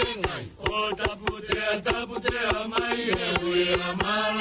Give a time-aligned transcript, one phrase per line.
[0.00, 2.30] mai o tapu te tapu te
[2.72, 4.39] mai e ui a mala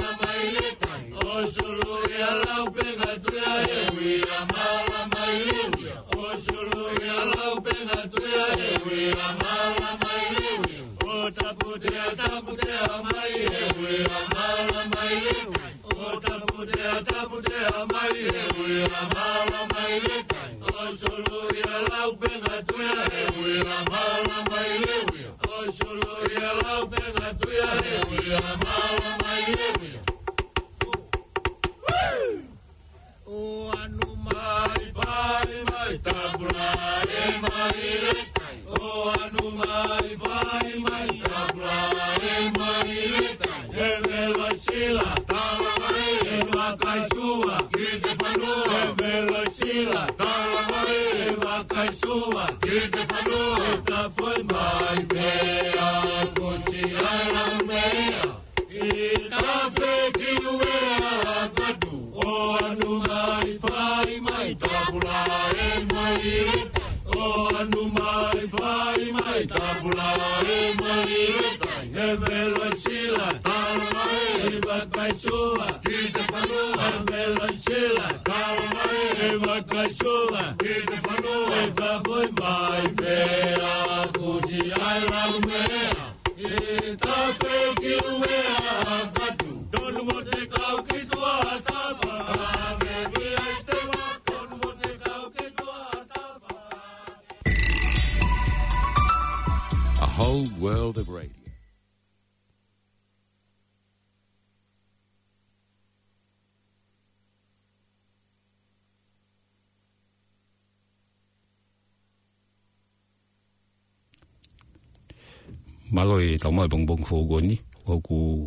[115.92, 117.58] malo e tau mai bong bong fogo ni
[117.89, 118.45] o ku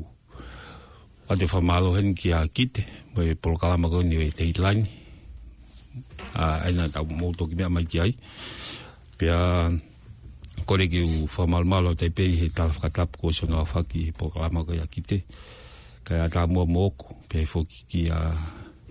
[1.30, 4.86] a te whamalo hen ki a kite mo e polokala mako ni e te hitlani
[6.38, 8.12] a aina tau mou toki mea mai ki ai
[9.18, 9.68] pe a
[10.66, 14.12] kore ki u whamalo malo te peri he tala whakatapu ko sono a whaki he
[14.14, 15.26] polokala mako ia kite
[16.06, 18.18] kai a tau mua moku pe e foki ki a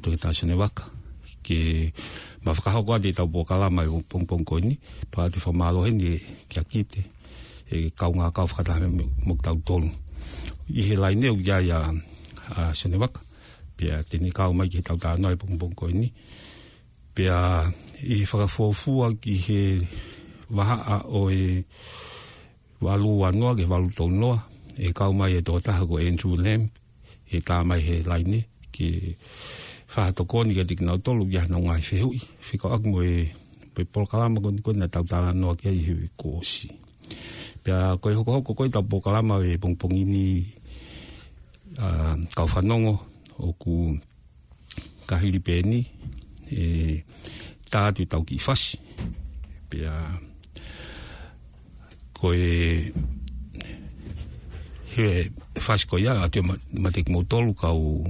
[0.03, 0.91] toki tau sene waka
[1.45, 1.87] ke
[2.43, 4.75] ma whakahau kua te tau polokala mai bong bong koni
[5.11, 6.19] pa a te whamalo hen e
[6.51, 7.01] ki a kite
[7.71, 9.89] e kau ngā kau whakatahme moktau tōlu.
[10.71, 11.77] I he lai neu ia ia
[12.51, 13.21] a senewaka,
[13.77, 16.11] pia tēne kau mai ki he tau tā noi pungpung koe ni,
[17.15, 17.63] pia
[18.03, 19.61] i whakafōfua ki he
[20.51, 21.63] waha a o e
[22.83, 24.37] walu wanoa ke walu tōnoa,
[24.75, 26.67] e kau mai e tō taha ko Andrew Lamb,
[27.31, 28.43] e tā mai he lai ne,
[28.75, 29.15] ki
[29.95, 32.19] whahatokoni ka tikinau tōlu ia na ngai whehui,
[32.51, 33.31] whika aku mo e
[33.71, 36.80] pe polkalama ko ni ko na tau tāna noa kia i hewe kōsi.
[37.63, 40.25] pia koe hoko hoko koe tapo kalama e pongpongini
[41.77, 42.97] uh, kau whanongo
[43.37, 43.93] o ku
[45.05, 45.85] kahiri pēni
[46.49, 46.63] e
[47.69, 48.81] tātu tau ki whasi
[49.69, 49.93] pia
[52.17, 52.81] koe
[54.97, 55.05] he
[55.61, 56.41] whasi koe ia atio
[56.81, 58.01] matik mo tolu kau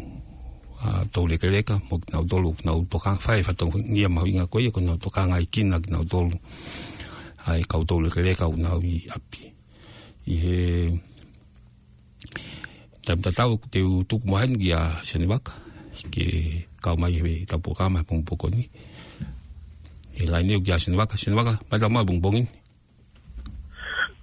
[0.81, 4.07] a uh, tau leka leka mo ki nau tolu ki nau tokanga whae whatau ngia
[4.09, 6.35] mawinga koe ko nau tokanga i kina ki nau tolu
[7.49, 9.41] ai ka tole ke le ka una wi api
[10.29, 10.57] i he
[13.05, 15.49] ta ta ta ku te tu ku mahen gi a sene bak
[16.13, 16.25] ke
[16.83, 18.63] ka mai he ta po ka mai pom poko ni
[20.19, 22.43] e la ne gi a sene bak sene bak ma ta ma bung bung ni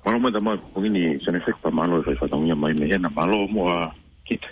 [0.07, 2.73] ma ma ta ma bung ni sene fek pa ma lo fa ta mi mai
[2.79, 3.79] me he na ma lo mo a
[4.27, 4.43] kit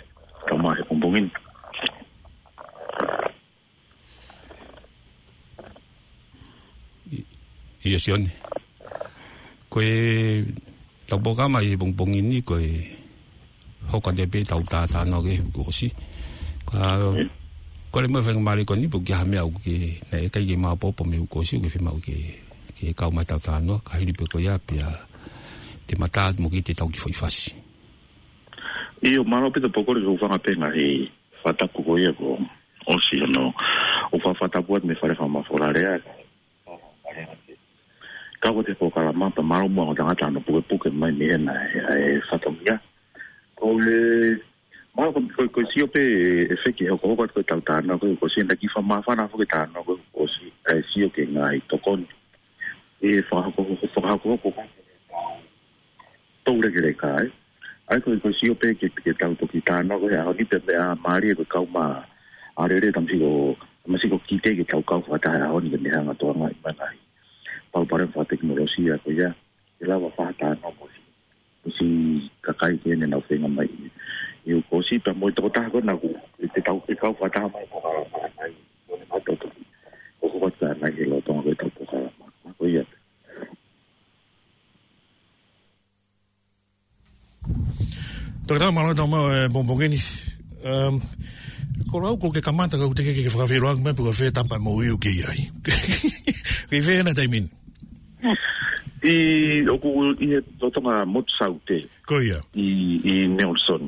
[0.47, 1.27] ka ma he pom bung ni
[7.87, 8.27] Yes, Johnny
[9.77, 10.41] ko e
[11.05, 12.81] tau poka mai bong bong ini ko e
[13.93, 15.85] hoka de pe tau ta ta no ge ko si
[16.65, 16.89] ko a
[17.93, 20.49] ko le mo fe ngamari ko ni bugi ha me au ke na e kai
[20.49, 22.17] ge ma popo me ko si ge fe ma u ke
[22.73, 24.89] ke ka ma tau ta no ka hili pe ko ya pia
[25.85, 27.53] te mata mo ki te tau ki foi fasi
[29.05, 31.05] e o mano pe to poko le u fa ma pe na e
[31.45, 32.33] fa ta ko ye ko
[32.89, 33.53] o si no
[34.09, 34.57] o fa fa ta
[34.87, 35.69] me fa le fa ma fo la
[38.41, 41.11] ka ko te ko kala ma pa maro mo nga ta no puke puke mai
[41.11, 41.53] ni na
[41.89, 42.75] e fatomia
[43.65, 43.97] o le
[44.95, 46.01] ma ko ko ko si ope
[46.53, 48.81] e fe ki ko ko ko ta ta na ko ko si na ki fa
[48.81, 51.49] ma fa na fo ki ta no ko ko si e si o ke nga
[51.57, 52.05] i to kon
[53.01, 54.63] e fa ko ko fa ko ko ko
[56.45, 57.27] to le ke le ka e
[57.89, 60.45] ai ko ko si ope ke ke ta to ki ta no ko ya ni
[60.45, 61.89] pe a ma ri ko ka ma
[62.53, 63.57] a re re tam si ko
[63.89, 66.13] ma si ko ki te ke ta ka fa ta ha ni ne ha nga
[66.21, 66.95] to nga i ma nai
[67.71, 69.29] paupareva tekinolosia ya, ko ia ya.
[69.81, 71.01] e lava fatano mo si
[71.77, 71.87] si
[72.41, 73.69] kakai ke ne na fenga mai
[74.45, 76.09] e ko si pa mo to ta ko na ku
[76.39, 77.91] e te tau ke kau fata mai ko ka
[78.39, 78.51] mai
[78.87, 79.47] ko ne mato to
[80.19, 81.99] ko ko ta na ke lo to ko to ko ka
[82.43, 82.83] ma ko ia
[88.47, 89.99] Tak dah malu dah mahu bumbung ini.
[91.85, 94.57] ko rau ko ke kamata ko te ke ke fafiro ang me pua fe tampa
[94.57, 95.45] mo yu ke ai
[96.71, 97.45] ke ve na taimin
[99.05, 99.15] i
[99.69, 101.77] o ko i he to tonga mot saute
[102.09, 103.85] ko ia i i nelson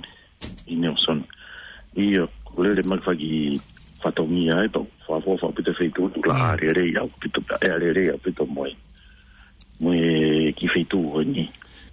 [0.69, 1.25] i nelson
[1.97, 3.57] i o ko le le mal fagi
[4.03, 7.75] fatomia e to fa fa fa pite fe tu la re re ia pite ia
[7.81, 8.69] re re ia pite moi
[9.83, 9.99] moe
[10.59, 11.45] ki whai tū hoi ni.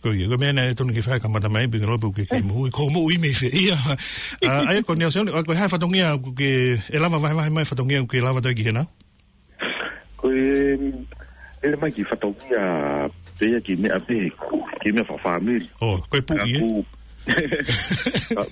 [0.02, 2.70] Ko ia, ko mena e tonu ki whai kamata mai, pinga lopu ke ke mui,
[2.74, 3.78] ko mui me whi ia.
[4.44, 6.50] Aia ko nea seone, ko hai whatongia, ke
[6.90, 8.84] e lava vai vai mai whatongia, ke lava tau ki hena?
[10.18, 10.44] Ko e,
[11.62, 12.64] e le mai ki whatongia,
[13.38, 14.18] pe ia ki mea pe,
[14.82, 15.70] ki mea whawhamiri.
[15.82, 18.42] O, ko e puki e?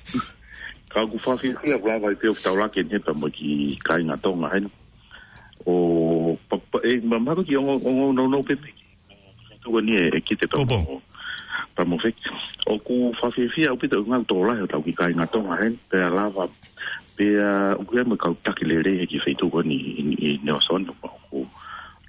[0.94, 4.70] Ka ku whawhiwhia, ko lava i peo whtaurake, nepa mo ki kainga tonga hena.
[5.64, 8.80] O, oh, pa, pa, e, mamako ki ongo, ongo, no, no, pepe ki.
[9.64, 11.00] tuwa ni e ki te tomo.
[11.76, 12.16] Tomo fik.
[12.68, 15.78] O ku whawhiwhia o pita ngang tō lai o tau ki kai ngā tonga hen,
[15.90, 16.44] pe a lava,
[17.16, 19.76] pe a ukuia me kau taki le rehe ki whai tuwa ni
[20.20, 20.92] i neo sonu.
[21.02, 21.40] O ku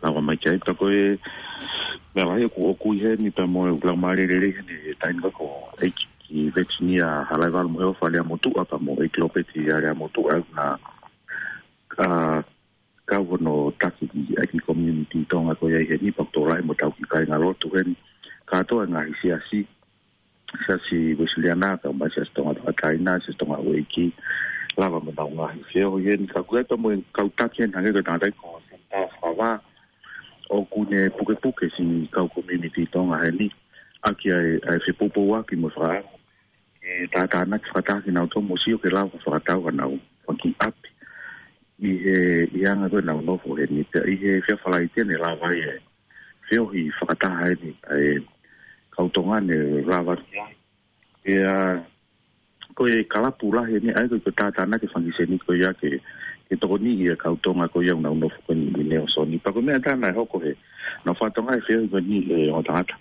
[0.04, 1.16] lava mai kia ipta koe,
[2.13, 4.62] me a lai o ku o kui he ni tamo e ukuia maare le rehe
[4.68, 5.48] ni e tainga ko
[5.81, 9.80] eiki ki vetsi ni a halai valmo heo whalea motu a tamo e kilopeti a
[9.80, 12.44] rea motu a na
[13.06, 16.90] ka wono taki ki aki community tonga ko ia he ni pak torai mo tau
[16.97, 17.94] ki kai na rotu hen
[18.50, 19.62] ka to nga hisi asi
[20.66, 24.09] sa si wesuliana ka ma sa tonga ta kai na sa tonga we ki
[24.78, 27.80] lava mo tau nga hisi o yen ka ku to mo ka ta ki na
[27.85, 29.52] ngai ta dai ko sa ta fa wa
[30.50, 33.47] o ku ne puke puke si ka community tonga he ni
[34.09, 35.94] aki ai ai se popo wa ki mo fa
[36.81, 39.38] e ta ta na fa ta ki na to mo si o ke lava fa
[39.45, 39.83] ta wa na
[40.28, 40.90] o ki api
[41.83, 42.17] i he
[42.55, 45.59] i anga koe nao nofo he ni te i he whia whalai tēne la vai
[45.59, 45.73] e
[46.49, 48.13] whio hi whakataha e ni e
[48.95, 49.55] kautonga ne
[49.89, 50.15] la vai
[51.23, 51.57] e a
[52.79, 55.99] koe kalapu la he ni ai koe tātana ke whangise ni koe ia ke
[56.47, 59.35] ke toko ni i a kautonga koe iau nao nofo koe ni leo so ni
[59.44, 60.55] pako mea tāna e hoko he
[61.05, 62.95] na whatonga e whio hi koe ni e o tāta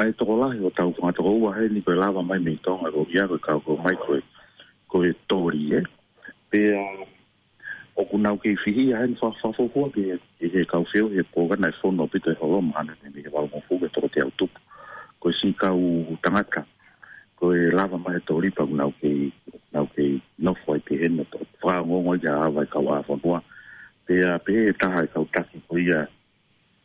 [0.00, 2.38] ai e toko la he o tau kua toko ua he ni koe lava mai
[2.40, 4.20] mei tonga koe ia koe kau koe mai koe
[4.88, 5.82] koe tori e
[6.50, 6.84] pe a
[7.98, 10.46] o ku nau k e fihi a e n fa fa fo ko ke e
[10.70, 12.90] ka f e o e ko ga na fono pe te holo m a n
[12.94, 14.54] e ni ni wa mo fu ke to te autu p
[15.18, 16.62] ko si ka u tangaka
[17.34, 19.12] ko e lava m a e to ri pa k u nau k e
[19.74, 20.06] nau k e
[20.38, 23.34] no foi pe hen o to fa ngo ngo ja va ka wa fo ko
[24.06, 26.06] pe a pe ta ha ka ta ki ko ia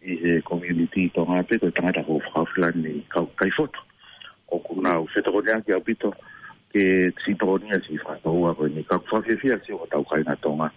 [0.02, 3.78] i e community to ha pe ko tangata ho fa flan i ka kai foto
[4.50, 6.10] ku nau se to ko ya ki au pito
[6.74, 9.86] ke si to ni si fa to wa ko ni ka fa fia si o
[9.94, 10.74] tau kai na tonga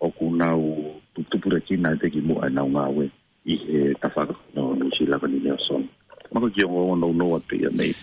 [0.00, 3.10] o kuna u tuputupu reki na te ki mua e na unga we
[3.44, 5.88] i he tawhaka no nusi lava ni neo son.
[6.32, 7.94] Mako ki ongo ono no wa pia nei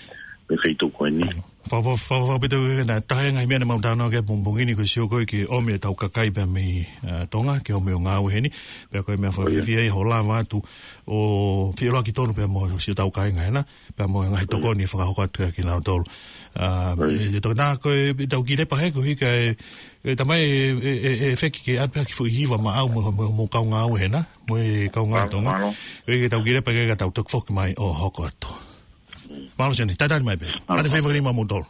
[0.63, 1.25] feitu koe ni.
[1.69, 5.07] Fawa fawa fawa pita kuhi na tahe ngai mea na mautana ke pumpungini koe sio
[5.07, 8.50] koe ki ome tau kakai pia uh, tonga ke o ngā ue heni
[8.91, 10.62] pia koe mea fawa fia oh, i hola mātu
[11.07, 12.13] o fiola ki
[12.47, 13.63] mo sio tau kai ngai na
[13.97, 16.03] pia mo e ngai toko oh, ni whakahoka tuka ki nao tolu.
[16.53, 19.15] Toka nā koe e tau ki lepa he kuhi
[20.03, 22.24] E, e tamai e e e feki e ke ape ki fu
[22.62, 25.55] ma au mo mo ka nga au hena mo e ka nga to nga
[26.07, 28.51] e ke tau gire pe ke ka tau tok fok mai o hoko ato
[29.57, 29.72] mm.
[29.77, 31.63] jeni tata mai be ate fe vagrima mo dol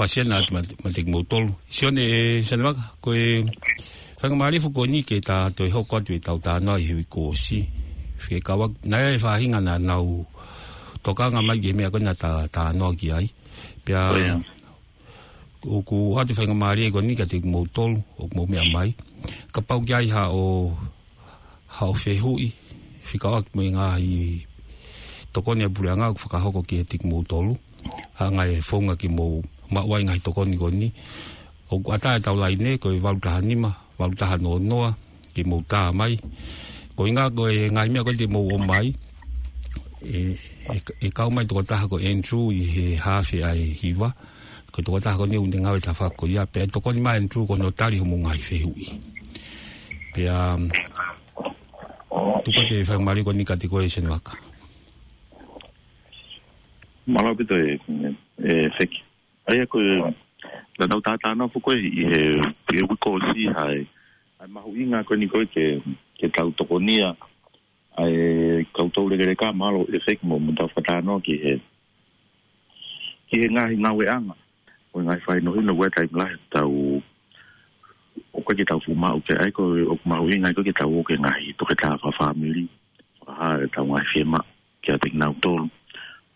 [0.00, 1.52] fasia na atu matik mautolo.
[1.68, 3.44] Sione, eh, sione waka, koe,
[4.20, 7.04] whanga maalifu ko ni ke ta te oi hoko atu e tau tānoa i hewi
[7.12, 7.58] ko si.
[8.24, 10.08] Whie kawa, nai ai whahinga na nau
[11.04, 12.14] toka ngā mai ge mea koe na
[12.56, 13.26] tānoa ki ai.
[13.84, 14.40] Pia, oh,
[15.76, 18.88] o ku atu whanga maalifu e ko ni ke te mautolo, o ku mea mai.
[19.52, 20.44] Ka pau ki ai ha o,
[21.76, 22.48] ha o whehui,
[23.08, 24.16] whikawa ki mui ngā hi
[25.36, 27.52] tokone apurea ngā kufakahoko ki e tiku mautolo.
[27.60, 27.68] Mm
[28.18, 29.24] a ngai fonga e ki mo
[29.74, 30.88] ma wai ngai to koni koni
[31.72, 34.90] o ata ta lai ne ko va uta hanima va uta hano noa
[35.34, 36.12] ki mo ta mai
[36.96, 38.86] ko inga ko e ngai me ko di mo o mai
[40.16, 40.36] e
[40.76, 44.08] e, e ka mai to ta ko enju i he hafi ai hiva
[44.72, 46.92] ko to ta ko ni un ngai e ta fa ko ia pe to ko
[46.92, 48.86] ni mai tru ko no tali mo ngai fe hui
[50.12, 50.68] pe a um,
[52.44, 54.34] tu ko te fa mari ko ni kategorisen waka
[57.10, 57.58] malau kita
[58.38, 58.90] e fek
[59.50, 59.82] ayah ko
[60.78, 61.82] la nau ta ta no fu ko e
[62.70, 63.82] e wi ko si hai
[64.40, 65.82] ai mahu inga ko ni ko ke
[66.18, 67.10] ke ta autoconia
[67.98, 71.18] ai ka to le gere ka malo e fake mo mo ta fa ta no
[71.20, 71.52] ki e
[73.28, 74.34] ki e nga na we anga
[74.94, 77.02] o nga fai no i no we ta ngla ta u
[78.32, 80.62] o ko ki ta fu ma o ke ai ko o ma u inga ko
[80.62, 82.64] ki ta u ke nga i to ke ta fa family
[83.26, 84.40] ha ta wa fi ma
[84.82, 85.79] ki ta ngna autoconia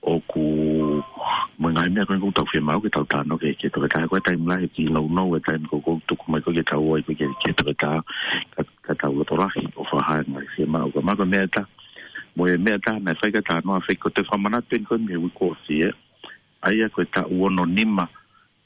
[0.04, 0.46] oku
[1.60, 4.44] mga ina ko ko tawfe mau ko tawta no ke ke to ta ko time
[4.44, 7.24] la ki lo no ko time ko ko tu ko ko ke tawo ko ke
[7.40, 8.00] ke to ta
[8.84, 11.40] ka ta lo to rahi o fa ha ngai se mau ko ma ko me
[11.48, 11.64] ta
[12.36, 14.84] mo e me ta na sai ka ta no sai ko te fa mana ten
[14.84, 15.88] ko me ko si e
[16.62, 18.04] ai ko ta u no nima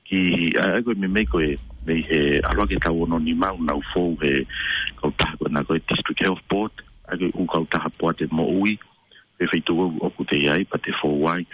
[0.09, 1.55] ki ai ko me me ko e
[1.87, 4.43] me e alo ke ta u no nima na u fo e
[4.99, 6.75] ko ta ko na ko district health board
[7.07, 8.75] ai ko u ko ta ha po te mo ui
[9.39, 9.81] e feito eh?
[9.81, 11.47] o o que tei aí para te foi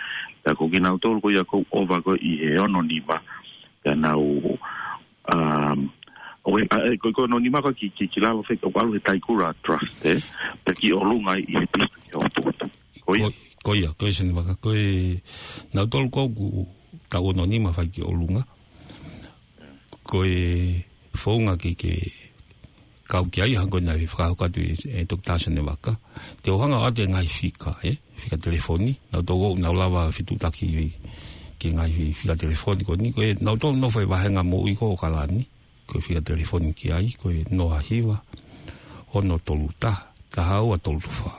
[0.42, 3.20] da com que não tolgo ia com o vago e é anonima
[3.84, 4.58] da na o
[5.28, 5.74] ah
[6.44, 6.66] o e
[6.98, 9.20] com anonima com que que lá foi o qual está aí
[9.62, 10.16] trust é
[10.64, 12.64] porque o longa e pisto que o tudo
[13.06, 13.20] oi
[13.66, 15.20] oi oi sen vaga oi
[15.74, 16.66] na tolgo
[17.08, 18.46] ta anonima vai que o longa
[20.14, 21.94] oi foi um aqui que
[23.14, 25.92] kau ki ai hango na vi fraho ka tui e tuk tasa ne waka.
[26.42, 27.96] Te ohanga ate ngai fika, e, eh?
[28.20, 30.90] fika telefoni, na togo na ulawa fitu taki vi
[31.58, 34.74] ki ngai vi fika telefoni ko ni, koe na utolo no fai wahenga mo ui
[34.74, 35.46] ko ka lani,
[35.86, 38.18] koe fika telefoni ki ai, koe no ahiwa,
[39.14, 39.94] o no tolu ta,
[40.34, 41.30] ta hau a tolu fa.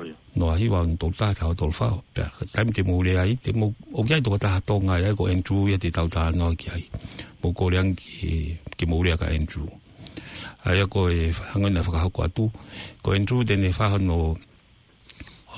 [0.00, 0.08] Oh,
[0.40, 3.12] no ahiwa o no tolu ta, ta hau tolu fa, pia, taim te mo ule
[3.20, 6.08] ai, te mo, o kia i toko taha tonga e, ko Andrew ya te tau
[6.08, 6.86] ta noa ki ai,
[7.44, 9.68] mo koreang ki, ki mo ule ka Andrew
[10.66, 12.44] ai ko e eh, hangoi na faka hoko atu
[13.04, 14.34] ko entru de ne fa no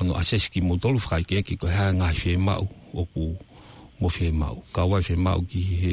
[0.01, 3.33] ono ases ki mo tolu fai ke ki ko ha nga fe mau o ku
[4.01, 5.93] mo fe mau ka wa fe mau ki he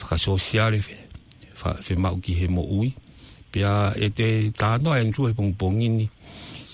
[0.00, 0.96] faka sosiale fe
[1.84, 2.88] fe mau ki he mo ui
[3.52, 6.06] pia e te ta no entru e pong pong ini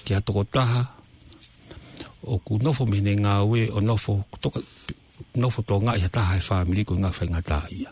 [0.06, 0.82] ki a toko taha
[2.22, 4.22] o ku nofo mene nga we o nofo
[5.34, 7.90] nofo to nga ia taha e family ko nga fai nga taha ia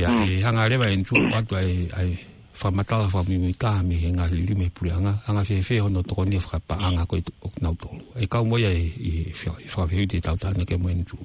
[0.00, 0.24] Ya mm.
[0.24, 2.16] e hanga lewa en chua watu ai ai
[2.56, 5.76] fa mata fa mi mi ta mi hanga li mi pu hanga hanga fe fe
[5.78, 7.92] hono to ni fra pa hanga ko to na to.
[8.16, 11.04] E ka mo ya e fe fa fe ti ta ta ne ke mo en
[11.04, 11.20] chu.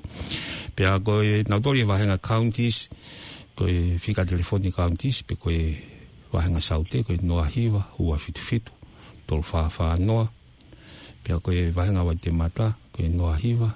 [0.76, 2.92] Pe a ko na to li va hanga counties
[3.56, 5.80] ko e fika telefoni counties pe ko e
[6.36, 8.68] va hanga saute ko no ahiva hua fit fit
[9.24, 10.28] to fa fa no.
[11.24, 13.72] Pe ko e va hanga wa te mata ko e no ahiva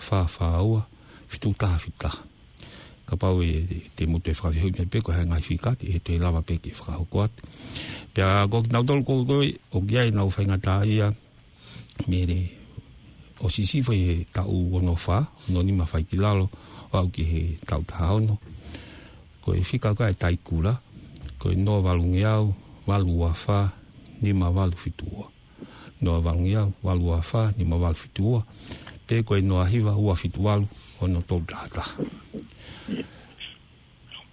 [0.00, 0.80] fa fa ua
[1.28, 2.08] fitu ta fitu
[3.08, 5.84] ka pau e, e te mutu e whakawhi hui me pe ko hanga i whikati
[5.96, 7.32] e te lava pe ki whakahu koat
[8.12, 11.08] pia gok nau tolu ko koe o kia i nau whainga tā ia
[12.10, 12.38] mere
[13.40, 16.44] o sisi fwe e tau ono wha ono ni ma whai ki lalo
[16.92, 18.34] o au ki he tau taha ono
[19.40, 20.72] ko e whika koe e tai kura
[21.40, 22.46] ko e noa walu nge au
[22.88, 23.58] walu ua wha
[24.20, 25.24] ni ma walu fitua
[26.04, 28.40] noa walu nge au walu ua wha ni ma walu fitua
[29.06, 30.66] pe ko e noa hiva ua fitualu
[31.00, 31.90] ono tolu tahataha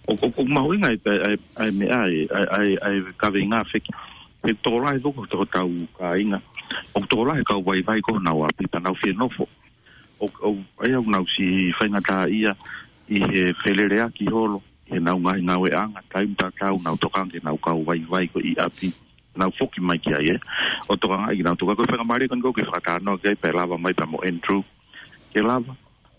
[0.06, 2.14] o ko ko ma hoinga e ai ai ai me ai
[2.54, 6.38] ai ai ka venga fe ke to la do ko to ta u ka inga
[6.94, 9.44] o to la ka wai vai ko na wa pita na fi no fo
[10.22, 10.50] o o
[10.82, 12.52] ai au na si fa inga ta ia
[13.10, 16.70] i he felere aki holo e na unga inga we anga ka un ta ka
[16.84, 18.88] na to kan ke na ka wai vai ko i api
[19.36, 20.40] na foki mai ki ai eh?
[20.86, 23.02] o to kan ai na to ka ko fa mari kan ko ke fa ka
[23.02, 24.62] no ke pe lava mai pa mo entru
[25.34, 25.74] ke lava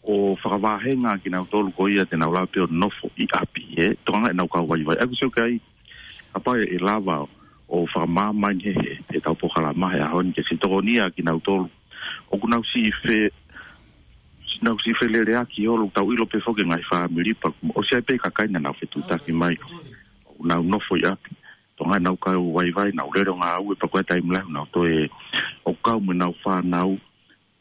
[0.08, 4.32] o whakawahenga ki nga utolu ko ia te nga peo nofo i api e tonga
[4.32, 5.60] e nga uka wai wai aku seo kai
[6.32, 7.28] apa e lava
[7.68, 11.28] o whakamamain he he te tau pokala mahe a honi ke si toko nia ki
[11.28, 11.68] nga utolu
[12.32, 13.28] o ku nga usi i fe
[14.48, 16.88] si nga usi i fe lere a ki olu tau ilo pe foke nga i
[16.88, 19.60] wha miripa o si ai pe kakai nga nga fetu taki mai
[20.24, 21.36] o nga nofo i api
[21.76, 24.88] tonga e nga uka wai wai nga ulero nga au e pakoe taimlai nga uto
[24.88, 25.10] e
[25.68, 26.88] o kau me nga ufa nga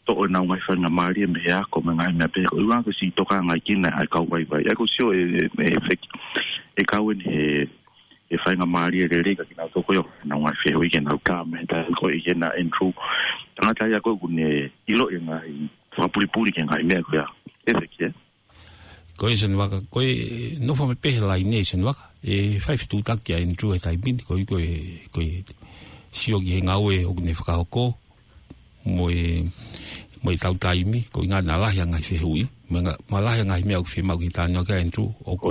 [0.07, 2.81] to o na mai fanga mari me ya ko me ngai me pe ko wa
[2.87, 5.51] ko si to ka ngai kina ai ka wai wai ko si o e
[5.87, 6.01] fek
[6.79, 7.67] e ka wen he
[8.33, 11.11] e fanga mari re re ka kina to ko yo na wa fe wi kina
[11.27, 12.95] ka me ta ko i kina en tru
[13.59, 15.53] tanga ta ya ko gune ilo e ngai
[15.91, 17.27] fa puri puri ke ngai me ko ya
[17.67, 18.09] e fek ya
[19.19, 20.07] ko isen waka ko
[20.63, 23.75] no fa me pe la ni isen waka e fa fitu tak ya en tru
[23.75, 24.55] e ta bin ko ko
[25.11, 25.19] ko
[26.15, 27.99] si o ge ngawe o gune fa ko
[28.87, 29.43] mo e
[30.23, 33.65] mo i tau taimi ko inga na lahi angai se hui menga ma lahi angai
[33.67, 35.51] mea ufi mau ki tāna ka entu o ko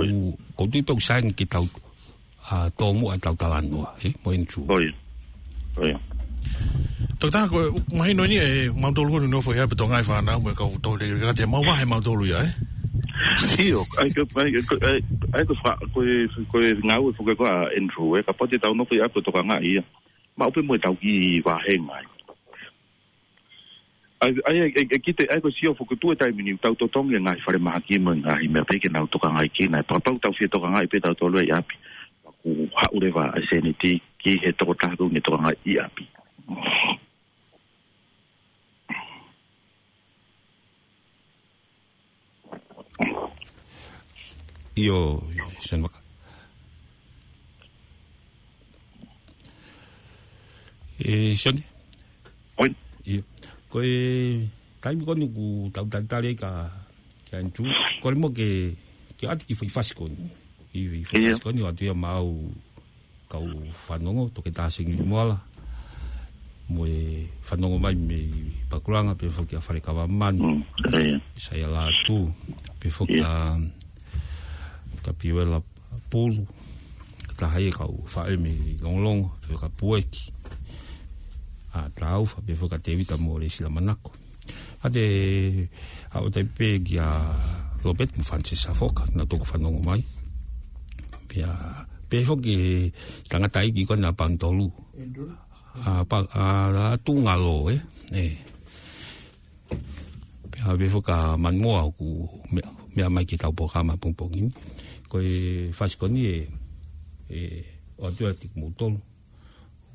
[0.56, 1.68] ko tui pau sain ki tau
[2.50, 4.86] a tomu a tau talanua e mo entu oi
[5.84, 5.92] oi
[7.16, 10.38] Tō tā koe, mahi no ni e mautolu kono no fwoi hapa tō ngai whānau
[10.44, 12.52] me kau tō le rira te mau wahe mautolu ia, eh?
[13.66, 14.76] Io, ai ko ai ko
[15.34, 16.00] ai ko fa ko
[16.52, 17.44] ko ngau fo ko
[17.74, 19.82] Andrew e ka poti tau no ko ia ko to ka ngai ia.
[20.36, 22.04] Ma upe mo tau ki wa he ngai.
[24.20, 27.36] ai ai ai kite ai ko sio foku tu tai minu tau to tong ngai
[27.44, 29.82] fare ma ki e mo ngai me pe ke na to ka ngai ki na
[29.82, 31.76] pa pa tau fi to ka ngai pe tau to lo ya pi
[32.42, 35.44] ku ha u le va a seniti ki he to ta ku ni to ka
[35.44, 36.04] ngai ya pi
[44.80, 45.20] io
[45.60, 45.88] sen ma
[51.04, 51.75] e sioni
[53.76, 53.84] 佢
[54.80, 56.66] 睇嗰啲股就等低呢㗎，
[57.28, 57.62] 其實主
[58.02, 58.74] 嗰啲乜嘅，
[59.20, 60.10] 佢一啲佢發過，
[60.72, 62.24] 佢發過你話佢又冇
[63.28, 63.46] 夠
[63.86, 65.42] 煩惱，都佢大成點啦。
[66.68, 67.26] Mwe iya.
[67.46, 68.26] whanongo mai me
[68.68, 70.58] pakuranga pe whoki a wharekawa manu.
[70.82, 71.68] Mm, Isai iya.
[71.70, 72.26] a lātu,
[72.82, 73.54] pe whoki iya.
[73.54, 73.62] a
[74.98, 75.62] ka piwela
[76.10, 76.42] polu.
[77.38, 78.50] Ka hai e kau whae me
[78.82, 80.34] longolongo, pe ka pueki.
[81.78, 84.10] a tau fa be foka te vita mo le sila manako
[84.86, 85.04] a te
[86.14, 87.10] a o te pe ki a
[87.84, 90.00] lobet mu fanse sa foka na toko fa nongo mai
[91.28, 91.52] pe a
[92.08, 92.56] pe foki
[93.30, 94.66] tanga tai ki kona pang tolu
[95.88, 96.42] a pa a
[96.76, 97.76] la tu ngalo e
[98.22, 98.34] eh?
[98.34, 98.34] e
[100.50, 102.08] pe a be foka man mo a ku
[102.94, 104.48] me a mai ki tau poka ma pung pung in
[105.12, 105.36] ko e
[105.76, 106.34] fasko ni e
[107.38, 107.40] e
[108.04, 108.96] o tu a tik mu tolu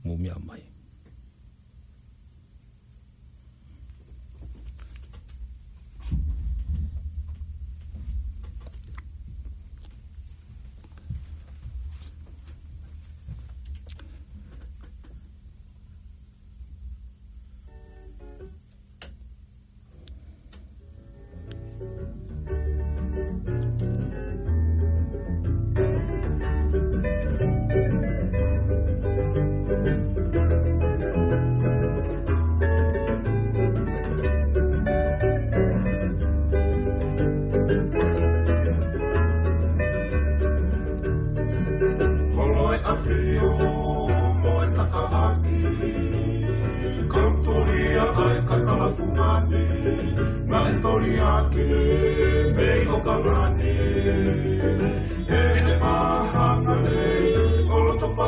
[0.06, 0.64] mu me a mai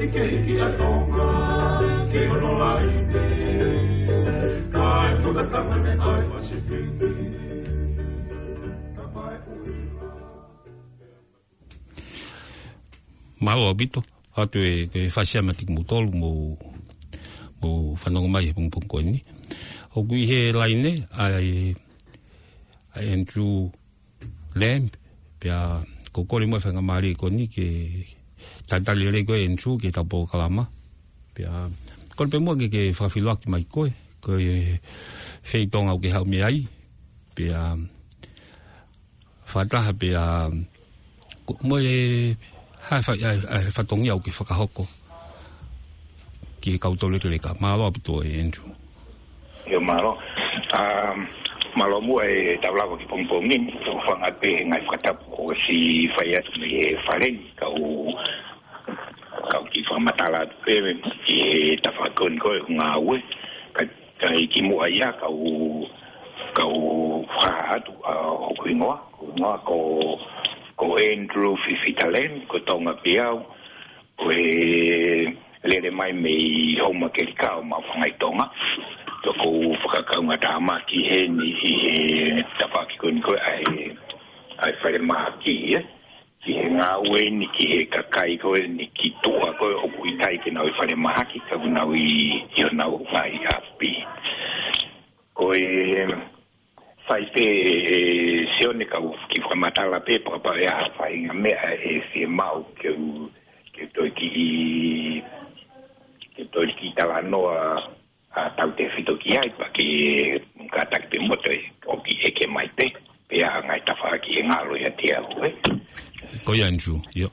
[0.00, 1.24] te ke ki a tonga
[2.08, 3.70] ke hono la i me
[4.72, 7.38] ka e tuka tanga me ai wa se whiwi
[13.44, 14.00] Mau abito,
[14.36, 14.58] atu
[14.98, 16.30] e fasia e mati mutolu mo
[17.60, 19.20] mo fanong mai pung pung ko ni.
[19.96, 21.72] O gui he laine ai
[22.96, 23.68] ai Andrew
[24.60, 24.92] Lamb
[25.40, 25.80] pia
[26.12, 27.66] ko ko le mo fanga mari e ko ni ke
[28.68, 30.64] tatali re ko en chu ki ta po kalama
[31.34, 31.50] pia
[32.16, 33.86] kon pe mo ki ke fa filo ki mai ko
[34.20, 34.32] ko
[35.50, 36.58] fe ton au ki ha mi ai
[37.36, 37.62] pia
[39.52, 40.24] fa ta pia
[41.66, 41.96] mo e
[42.90, 43.30] ha fa ya
[43.74, 44.84] fa ton ya ki fa e ka hoko
[46.60, 48.62] ki ka to le ka ma lo pito e en chu
[49.72, 50.12] yo ma lo
[51.76, 56.72] malomu e tablago ki pompongi to fanga pe ngai fata ko si fayat ni
[57.06, 57.88] faren e ka u
[59.50, 60.74] ka ki fama tala pe
[61.26, 63.16] e tafa kon ko nga we
[63.76, 63.82] ka
[64.20, 65.86] ka ki mu aya ka u
[66.56, 68.14] ka u fatu a
[68.58, 69.76] ko ngwa ko ngwa ko
[70.78, 71.52] ko endru
[71.82, 73.36] fi talen ko tonga piau
[74.18, 75.30] ko e
[75.68, 76.34] le mai me
[76.84, 78.46] homa ke ka ma fanga tonga
[79.22, 79.48] to ko
[79.84, 81.96] faka ka nga he ni hi he
[82.56, 83.66] ta pa ni ko ai
[84.64, 85.76] ai fa ma ki e
[86.42, 89.66] ki he nga we ni ki he ka kai ko ni ki to ka ko
[89.84, 92.96] o ku tai ki na fa ma ki ka bu na wi yo na u
[93.12, 93.36] ma i
[97.06, 97.44] fai pe
[97.92, 97.98] e
[98.56, 98.72] se o
[99.28, 101.52] ki fa ma ta la pe pa pa ya fa i nga
[101.88, 103.28] e se ma u ke u
[103.76, 104.30] ke to ki
[106.34, 107.60] ke to ki ta la a
[108.34, 109.86] a tau te fito ki ai pa ki
[110.70, 111.58] ka tak te moto e,
[111.90, 112.86] o ki e ke mai te
[113.28, 115.50] pe a ngai ta fara ki e ngalo ya te au e
[116.46, 117.28] ko ya nju yo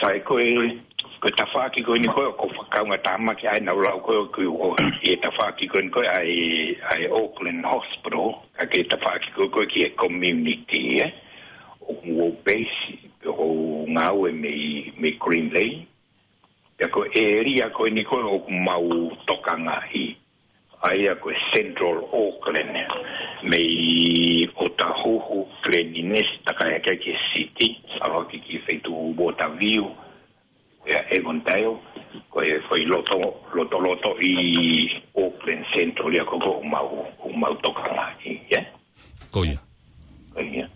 [0.00, 0.48] sa e ko e
[1.20, 3.72] ko ta fara ki ko ni ko ko fa ka ngata ki ai na
[4.06, 4.72] ko ki o
[5.04, 6.30] e ta fara ki ko ni ko ai
[6.96, 11.06] ai Auckland hospital ka ke ta fara ki ko ko ki e community e
[11.84, 12.96] o base
[13.28, 15.86] o ngau me green lane
[16.82, 18.18] ya ko area ko ni ko
[18.50, 18.90] mau
[19.22, 20.10] tokanga i
[20.82, 22.74] ai ko central auckland
[23.46, 29.46] me otahuhu cleanliness ta ka ke ke city sa ro ki ki fe tu bota
[29.62, 29.86] viu
[30.90, 31.78] ya e montayo
[32.26, 38.10] ko e foi loto loto loto i auckland central ya ko ko mau mau tokanga
[38.26, 38.58] i ya
[39.30, 39.54] ko ya
[40.34, 40.66] ko ya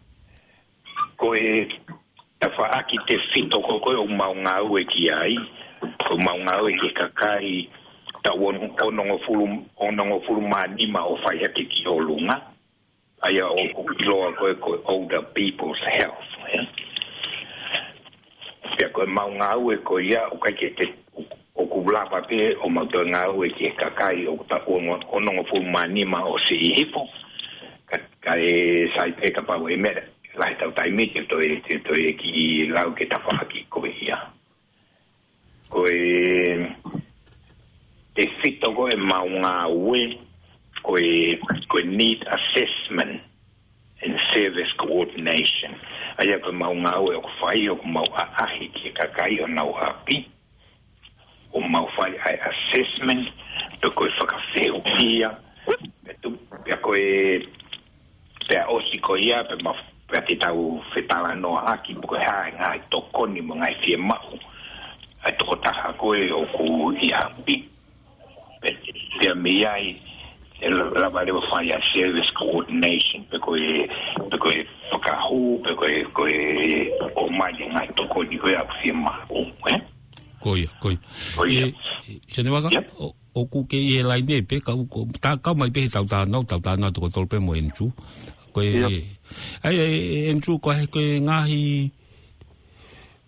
[1.18, 1.66] ko e
[2.38, 5.34] ta fa aki te fito ko ko mau ngau e ki ai
[6.10, 7.48] o maunga o e ke kakai
[8.24, 9.44] ta won ono ngo fulu
[9.76, 10.04] ono
[10.52, 12.36] ma ni ma o fa ya tiki o lunga
[13.26, 13.62] aya o
[14.08, 16.60] lo ko ko older people's health ya eh?
[18.80, 18.88] yeah.
[18.88, 20.86] E ko maunga o ko ya o ka ke te
[21.54, 24.88] o ku bla pe o ma to nga o e ke kakai o ta won
[25.16, 25.68] ono ngo fulu
[26.06, 27.02] ma o si hipo
[27.90, 30.02] ka ka e sai pe pa we mera
[30.36, 33.80] la ta ta imi to e to e lau ke ta fa ki ko
[35.66, 36.00] ko e
[38.14, 40.02] te fito ko e maunga ue
[40.86, 41.34] ko e
[41.66, 43.18] ko e need assessment
[43.98, 45.74] and service coordination
[46.22, 49.74] ai ko maunga ue ko fai o ko mau ahi ki ka kai o nau
[49.74, 50.16] hapi
[51.50, 53.26] o mau fai ai assessment
[53.82, 55.30] to ko e whakafeo kia
[56.06, 56.28] pe tu
[56.66, 57.06] pe ko e
[58.46, 59.72] pe a osi ko ia pe ma
[60.08, 60.60] pe a te tau
[60.94, 64.54] whetala no aki buko hae ngai tokoni mo ngai fie mau ngai
[65.26, 66.66] ai toko taha koe o ku
[67.02, 67.56] i hapi
[68.62, 69.88] pe me ai
[70.60, 70.68] e
[71.02, 73.66] la vale o fai a service coordination pe koe
[74.30, 74.54] pe koe
[74.92, 76.38] whakahu pe koe koe
[77.18, 79.74] o mai ngai toko ni koe aku fie ma o koe
[80.42, 80.94] koe koe
[81.36, 81.74] koe e,
[82.32, 82.68] chane waka
[83.34, 86.06] o ku ke i e lai ne pe ka uko ta ka mai pe tau
[86.06, 87.90] ta no tau ta no toko tolpe mo enchu
[88.54, 88.70] koe
[89.66, 89.74] ai
[90.32, 91.95] enchu koe koe ngahi koe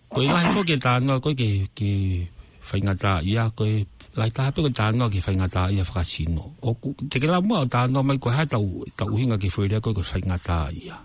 [0.09, 2.25] koe lai fo ke tāna koe ke ke
[2.65, 3.85] whaingata ia koe
[4.17, 6.71] lai taha pe koe tāna ke whaingata ia whakasino o
[7.13, 8.63] te ke la mua o tāna mai koe hai tau
[8.97, 10.95] tau hinga ke whaerea koe koe whaingata ia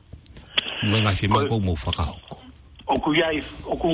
[0.89, 2.39] mwe ngai se mau koe whakahoko
[2.89, 3.91] o ku iai o ku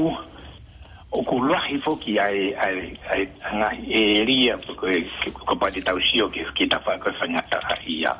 [1.10, 3.24] o ku lahi fo ki ai ai ai
[3.58, 3.68] nga
[4.02, 4.94] e ria koe
[5.40, 7.58] ko pa te tau sio ke ke tafa koe whaingata
[7.96, 8.12] ia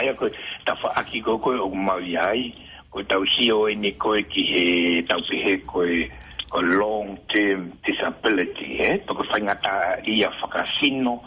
[0.00, 0.32] ai a koe
[0.64, 2.48] tafa aki koe o mau ai,
[2.88, 4.64] koe tau sio e ne koe ki he
[5.12, 6.08] tau pehe koe
[6.56, 11.20] long term disability eh to whaingata i a whakasino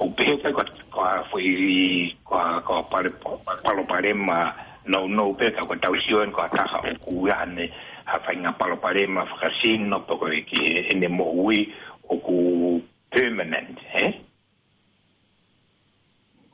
[0.00, 3.10] o pēta kwa, kwa whui kwa, kwa pare,
[3.64, 4.52] palo parema
[4.86, 7.32] no no pēta kwa tausioen kwa taha o kua
[8.04, 11.72] ha whainga palo parema whakasino to koe ki ene mo ui
[12.10, 14.12] o ku permanent eh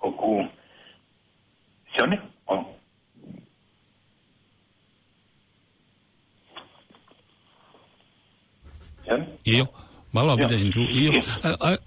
[0.03, 0.47] o ku
[1.97, 2.32] sione?
[9.45, 9.67] Iyo.
[9.67, 9.67] Yeah.
[10.13, 10.85] Malo bi den tu.
[10.85, 11.17] Iyo.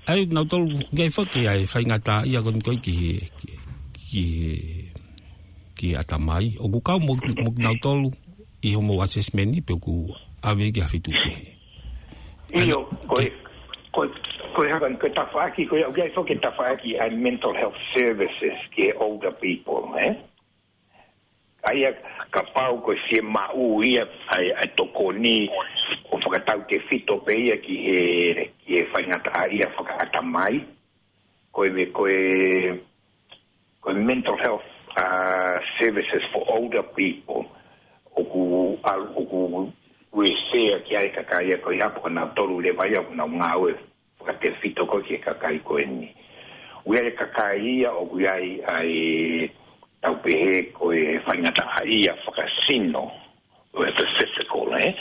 [0.09, 2.93] Ai na tol gai fo ki ai fai ngata ia kon koi ki
[3.39, 3.53] ki
[3.93, 4.25] ki,
[5.77, 6.57] ki atamai.
[6.63, 8.01] O ku kau mok mok na tol
[8.65, 10.09] i homo assessment ni pe ku
[10.41, 11.31] ave ki afitu ki.
[12.65, 12.85] Iyo.
[13.11, 13.27] Koi
[13.93, 14.07] koi
[14.57, 17.77] koi ha kan ke tafa ki koi gai fo ke tafa ki ai mental health
[17.93, 20.13] services ke older people, eh?
[21.65, 21.89] aia
[22.30, 24.04] ka pau ko si ma u ia
[24.36, 25.49] ai ai to ko ni
[26.13, 27.97] o fa ta ke fito pe ia ki e
[28.62, 29.82] ki e fa ngata ia fa
[30.13, 30.56] ka mai
[31.54, 32.21] ko e ko e
[33.84, 34.65] ko mental health
[35.01, 37.43] uh, services for older people
[38.15, 38.43] o ku
[38.91, 39.39] al o ku
[40.17, 43.01] we se ki ai ka ka ia ko ia po na to le vai a
[43.17, 43.63] na un au
[44.25, 46.13] fa ke fito ko ki ka e ka ko ni
[46.86, 48.89] we ka ka ia o ku ai ai
[50.08, 53.04] au pe he koe whaingata a ia whakasino
[53.78, 54.94] o e physical, eh?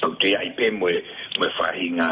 [0.00, 0.90] Tau te ai pe moe
[1.38, 2.08] moe whahinga,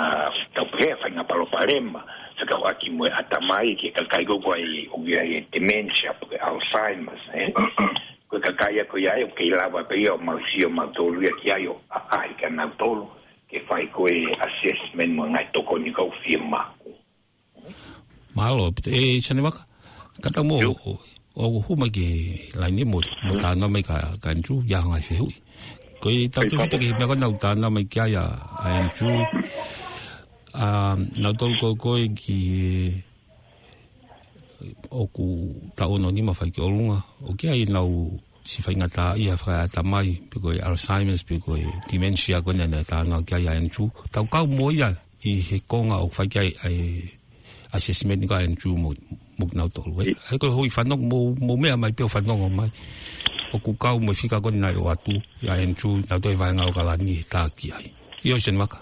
[0.55, 2.01] tau pe he whainga palo parema,
[2.39, 6.37] sa kau aki moe atamai ki e kakai gogo ai o gira e dementia, poe
[6.49, 7.51] Alzheimer's, eh?
[8.33, 11.33] Koe kakai a koe ai o kei lawa pe ia o mausi o mautolu ia
[11.43, 13.03] ki ai o a ahi ka nautolu,
[13.51, 14.15] ke whai koe
[14.47, 16.95] assessment moe ngai toko ni kau fie mako.
[18.37, 19.67] Malo, e, e sani waka?
[20.23, 20.61] Kata mo,
[21.35, 22.05] o hu ma ke
[22.61, 25.27] la ni mo mo ta no me ka kan chu ya nga se hu
[26.01, 28.25] ko i ta tu te ke me ko na ta no me ka ya
[28.67, 29.09] an chu
[30.65, 30.69] a
[31.23, 32.39] na to ko ko i ki
[35.03, 35.27] o ku
[35.77, 39.35] ta o no ni ma fa ki o lunga o ke ai na ta ia
[39.43, 41.57] fa ta mai pe ko alzheimer's pe ko
[41.89, 44.89] dementia ko na ta nga ka ya an chu ta ka mo ya
[45.31, 46.25] i he ko nga o fa
[47.73, 48.93] assessment ka an chu mo
[49.39, 50.01] mukna to lu.
[50.03, 52.69] Ai ko hui fanong mo mo me mai pe fanong mai.
[53.53, 56.65] O ku kau mo fika ko nai o atu ya enchu na to va nga
[56.69, 57.89] o kala ni e ta ki ai.
[58.25, 58.79] Yo shen waka.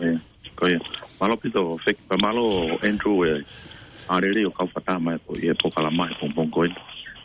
[0.59, 0.79] Ko ye.
[1.21, 3.43] Malo pito fek pa malo enchu e.
[4.11, 6.67] Are re o kau fata mai ko ye po e kala mai pom pom ko.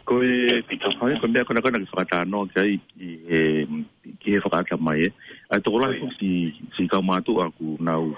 [0.06, 2.74] Ko ye pito ko ye ko me ko na ko na fata no ki ai
[3.02, 3.08] e
[4.22, 5.06] ki e fata ka mai.
[5.50, 8.14] Ai to la si si kau ma tu aku na u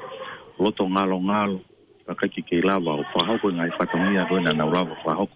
[0.60, 1.60] loto ngalo ngalo
[2.08, 5.36] whakaki kei lava o whahoko ngai whakamia koe na nau lava whahoko.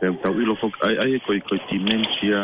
[0.00, 2.40] Te au tau ilo whok, ai e koe koe dementia,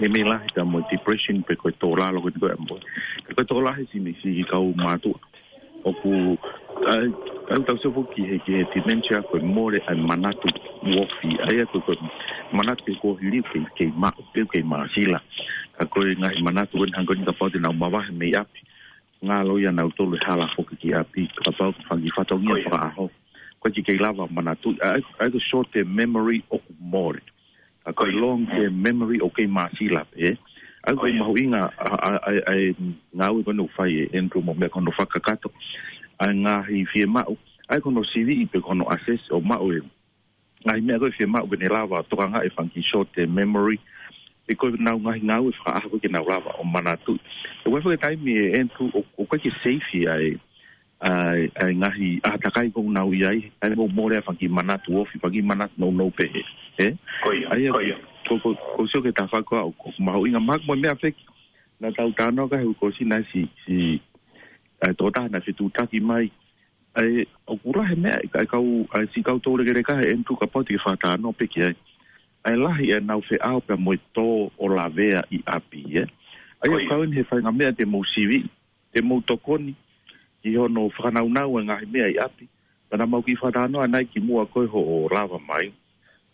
[0.00, 2.80] he mei lahi ta mo depression pe koe tō lalo koe tukoe amboi.
[3.26, 5.20] Te koe tō lahi si me si ki kau mātua.
[5.84, 6.12] O ku,
[6.90, 10.48] au tau se whoki he ki he dementia koe more ai manatu
[10.96, 11.36] wofi.
[11.46, 11.98] Ai e koe koe
[12.56, 13.44] manatu pe koe hiriu
[13.76, 15.20] kei mā, pe kei mā sila.
[15.76, 18.65] Ka koe ngai manatu wen hangoni ka pautina o mawahe mei api
[19.24, 22.24] nga loi na o le hala ko ki ki api ka pa ko fangi fa
[22.28, 22.60] tau nia
[23.00, 23.08] ho
[23.62, 24.74] ko ki ki lava mana tu
[25.18, 27.20] ai ko short term memory o more
[27.88, 30.36] a ko long term memory o ke ma si la pe eh?
[30.84, 31.16] ai ko eh?
[31.16, 31.64] mau inga
[32.28, 32.62] ai ai
[33.16, 35.48] nga o ko no fai en rumo me kono no fa ka kato
[36.20, 37.24] ai nga hi fi ma
[37.72, 39.80] ai ko no si di pe kono no assess o ma o e,
[40.68, 43.80] ai me ko fi ma o ne lava to nga e fangi short term memory
[44.48, 47.14] e koe nau ngahi ngau e whaka ahako ke nau rawa o manatu.
[47.66, 50.36] E wai whaka taimi e entu o koe ke seifi ai
[51.00, 55.42] ai ai ngahi ahatakai kou nau i ai ai mou morea whaki manatu ofi whaki
[55.42, 56.42] manatu nou nou pehe.
[57.24, 57.94] Koi, koi.
[58.26, 61.16] Ko seo ke tawhakoa o ma maho inga mak moi mea whek
[61.80, 64.00] na tau no ka heu si na si si
[64.82, 66.30] ai tōta na fitu taki mai
[66.94, 70.36] ai o kura he mea ai kau ai si kau tōre kere ka he entu
[70.38, 71.74] ka pati ke whātāno peki ai
[72.46, 74.26] ai lahi e nau fe au ka moi tō
[74.62, 76.04] o la vea i api e.
[76.62, 78.38] Ai o kauin he whainga mea te mou siwi,
[78.94, 79.74] te mou tokoni,
[80.42, 82.46] ki hono whanaunau e ngahi mea i api,
[82.90, 85.72] pana mau ki whanaanoa nai ki mua koi ho o lava mai.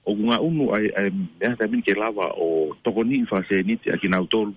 [0.05, 1.09] O ngā unu ai e
[1.41, 2.51] mea te minke lava o
[2.85, 4.53] tokoni i whase niti a ki nau tolu,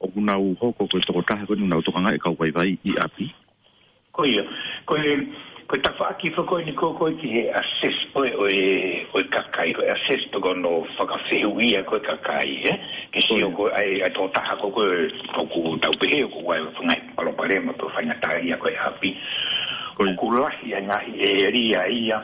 [0.00, 3.28] o ku nau hoko koi tokotaha koni nau tokanga e kau kai vai i api.
[4.16, 4.42] Koia,
[4.88, 5.20] koia,
[5.68, 8.32] ko ta fa ki fo ko ni ko ko ki he assess o e
[9.12, 12.00] o e ka kai ko assess to go no fa ka se hu ia ko
[12.00, 12.72] ka kai he
[13.12, 14.86] ke si o ko ai ai to ta ko ko
[15.36, 18.00] ko ku ta pe he ko wai fa ngai pa lo pare mo to fa
[18.00, 19.12] ngata ia ko ha pi
[20.00, 22.18] ko ku la hi ia ngai e ri ia ia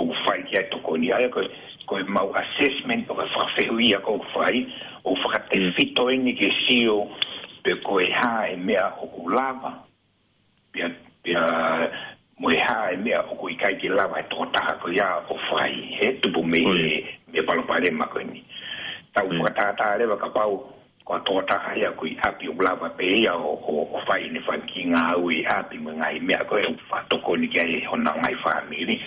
[0.00, 0.24] o mm.
[0.24, 1.44] fa ki ai to ko ni ai ko
[1.84, 4.64] ko e mau assessment o fa se hu ia ko fa ai
[5.04, 7.04] o fa ka te fito ni ke si o
[7.60, 9.76] pe ko e ha e mea o ku lava
[10.72, 10.88] pe
[11.20, 11.36] pe
[12.38, 15.34] moe ha e mea o koe kai ke lava e toko taha ko ia o
[15.52, 18.44] whai he tupu me e me palopare ma koe ni
[19.14, 19.40] tau mm.
[19.42, 20.62] whakataha rewa ka pau
[21.04, 24.28] ko a toko taha ia koe api o lava pe ia o, o, o whai
[24.30, 27.82] ne whanki ngā ui api me ngā i mea koe ufa toko ni kia e
[27.90, 29.00] hona ngai whamiri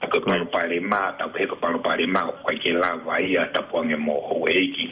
[0.00, 3.96] a koe palopare ma tau he ko palopare ma o koe ke lava ia tapuange
[4.00, 4.88] mo hoeiki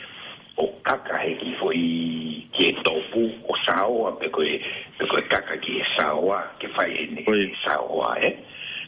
[0.60, 4.52] o kaka he fo foi ki e topu o saoa pe koe
[4.98, 8.34] pe koe kaka ki e saoa ke fai e ne e saoa e eh?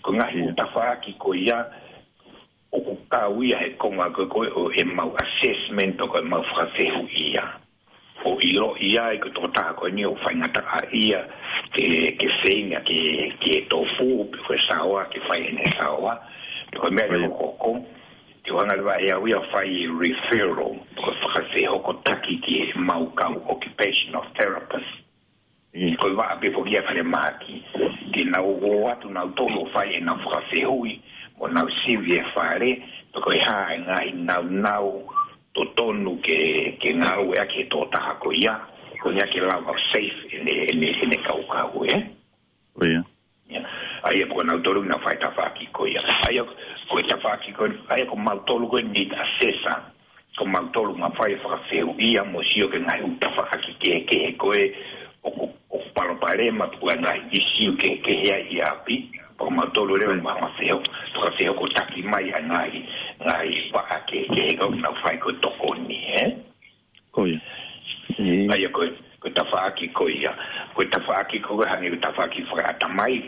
[0.02, 0.48] koe ngahi mm.
[0.50, 1.58] utafa ki koe ia
[2.72, 7.44] o kukawia he konga koe koe o e mau assessment o koe mau frasehu ia
[8.24, 11.20] o ilo ia e koe tota koe ni o fai a ia
[11.76, 11.84] ke,
[12.18, 13.00] ke senga ki,
[13.44, 16.14] ki e topu pe koe saoa ke fai e ne saoa
[16.72, 17.76] pe koe mea e koko
[18.48, 24.24] e wanga lewa ea wia fai referral o whakase hoko taki ki e maukau occupational
[24.36, 24.88] therapist
[25.74, 25.96] mm.
[26.00, 27.64] ko iwa ape po kia kare maki
[28.14, 31.00] ki na ugo watu na utolo fai e na whakase hui
[31.40, 32.82] o na usivi e whare
[33.12, 35.08] to koi e haa e nga i nau nau
[35.54, 38.54] to tonu ke, ke ngā ue a ke tō taha ko ia
[39.02, 41.94] ko nia ke lau au safe e ne, e ne, e ne kau kau e
[42.80, 43.04] oh, yeah.
[43.48, 43.64] yeah.
[44.04, 47.52] aia po na utolo na whaita whaki ko ia aia e ko ta fa ki
[47.52, 49.76] ko ai ko mal tolu ko ni ta sesa
[50.38, 53.44] ko mal tolu ma fa fa feu ia mo sio ke ngai u ta fa
[53.60, 54.64] ki ke ke ko e
[55.22, 55.30] o
[55.68, 58.96] ko pa lo pare ma tu ana i sio ke ke ia ia pi
[59.36, 60.80] ko mal tolu le ma ma feu
[61.12, 62.76] to ka feu ko ta ki mai ngai
[63.24, 66.22] ngai fa ke ke ko na fa ko to ko ni e
[67.12, 67.36] ko ia
[68.56, 68.82] ai ko
[69.20, 70.32] ko ta fa ki ko ia
[70.74, 73.20] ko ta fa ki ko ha ni ta fa ki fa ta mai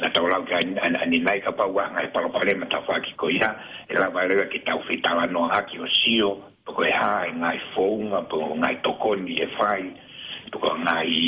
[0.00, 2.80] na tau lau ki ani nai ka pau a ngai e palo pare ma tau
[2.88, 3.50] whaki ko ia
[3.88, 8.20] e la valewa ki tau whitala no haki o sio poko e hae ngai whounga
[8.30, 9.84] poko ngai tokoni e whai
[10.52, 11.20] poko ngai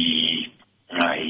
[0.99, 1.23] ngai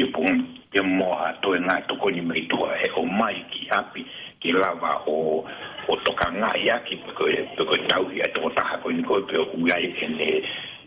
[0.00, 0.40] iupung
[0.72, 4.00] e moa to e ngai tokoni mai tua e o mai ki api
[4.40, 5.44] ki lava o
[5.92, 9.20] o toka ngai aki e- poko e tau hi a tō taha ko ni e
[9.28, 10.40] peo ulai e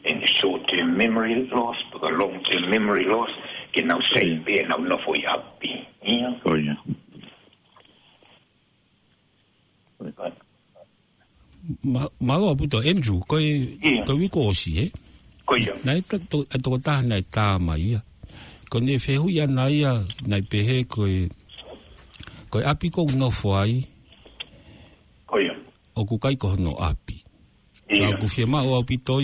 [0.03, 3.29] en short-term memory loss, but the long-term memory loss,
[3.75, 5.71] kinaw sa now and for po yapi.
[6.01, 6.33] Yeah.
[6.47, 6.79] Oh, yeah.
[11.83, 14.89] Ma, malo puto Andrew ko ko wi ko si e eh?
[15.45, 18.01] ko ya nai ta to to ta nai ta ma ia
[18.73, 21.05] ko ne fe hu ya nai ya nai pe he ko
[22.57, 23.85] api ko no fo ai
[25.45, 25.53] ya
[25.93, 27.21] o ku kai ko no api
[27.91, 29.21] ia ku fe ma o api to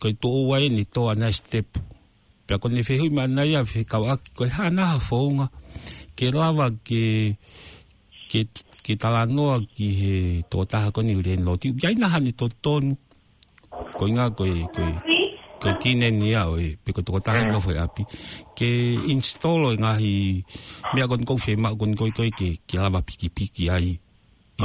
[0.00, 1.76] koe tō wai ni tō a nai step.
[2.48, 5.50] Pia koni ne whehui ma nai a whi kau aki koe hā naha whaunga.
[6.16, 7.36] Ke lawa ke,
[8.32, 10.14] ke, tala noa ki he
[10.50, 11.58] tō taha koni ure no.
[11.60, 12.96] Ti jai naha ni tō tōnu.
[13.98, 14.90] Koe ngā koe, koe,
[15.60, 16.74] koe tine ni a oe.
[16.80, 18.08] Pia ko tō taha no whai api.
[18.56, 18.70] Ke
[19.12, 20.14] installo ngahi,
[20.96, 23.90] mea koni kou whema koni koe koe ke, ke piki piki ai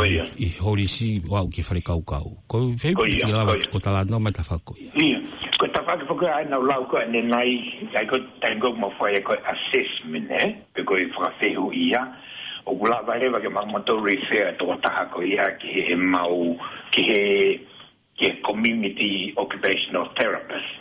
[0.04, 2.36] i, i hori si wau ki whare kau kau.
[2.52, 4.76] Ko i whei pui ki lawa ko tala no mai tawhako.
[4.78, 5.22] Ia,
[5.56, 7.62] ko tawhako whaka ai nau lau ko ane nai,
[7.96, 10.54] ai ko tango mo whai e koi assessment he, eh?
[10.76, 12.02] pe koi whakawhehu ia,
[12.66, 16.42] o gula vare wa ke mamato refer to wataha ko ia ki he mau,
[16.92, 17.06] ki
[18.20, 20.76] he community occupational therapist.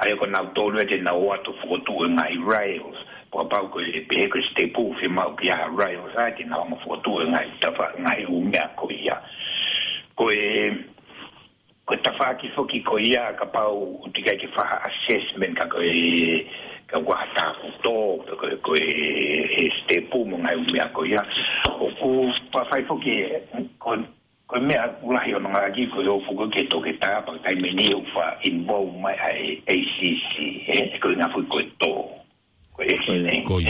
[0.00, 4.00] Ai ko nau tonu e te nau atu whakotu ngai rails kwa pau ko e
[4.10, 6.44] pe ste pu fi ma ki a rai o sa ki
[7.76, 9.14] fa nga u nga ko ia
[12.18, 13.78] fa ki fo ki ko ia ka pau
[14.14, 14.22] ti
[14.54, 16.44] fa assessment ka ko e
[16.90, 17.18] ka wa
[19.78, 21.06] ste pu mo nga u
[21.78, 22.10] o ku
[22.52, 23.14] fa fo ki
[24.52, 24.74] ko me
[25.06, 27.86] una hi ona ki ko yo fu ko to ke ta pa ka me ni
[27.94, 31.60] u fa involve my e ko fu ko
[33.44, 33.60] ko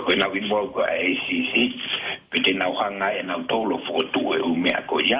[0.00, 1.62] ko na wi mo ko ai si si
[2.32, 5.18] ko te na hanga e na tolo fo tu e u me ko ya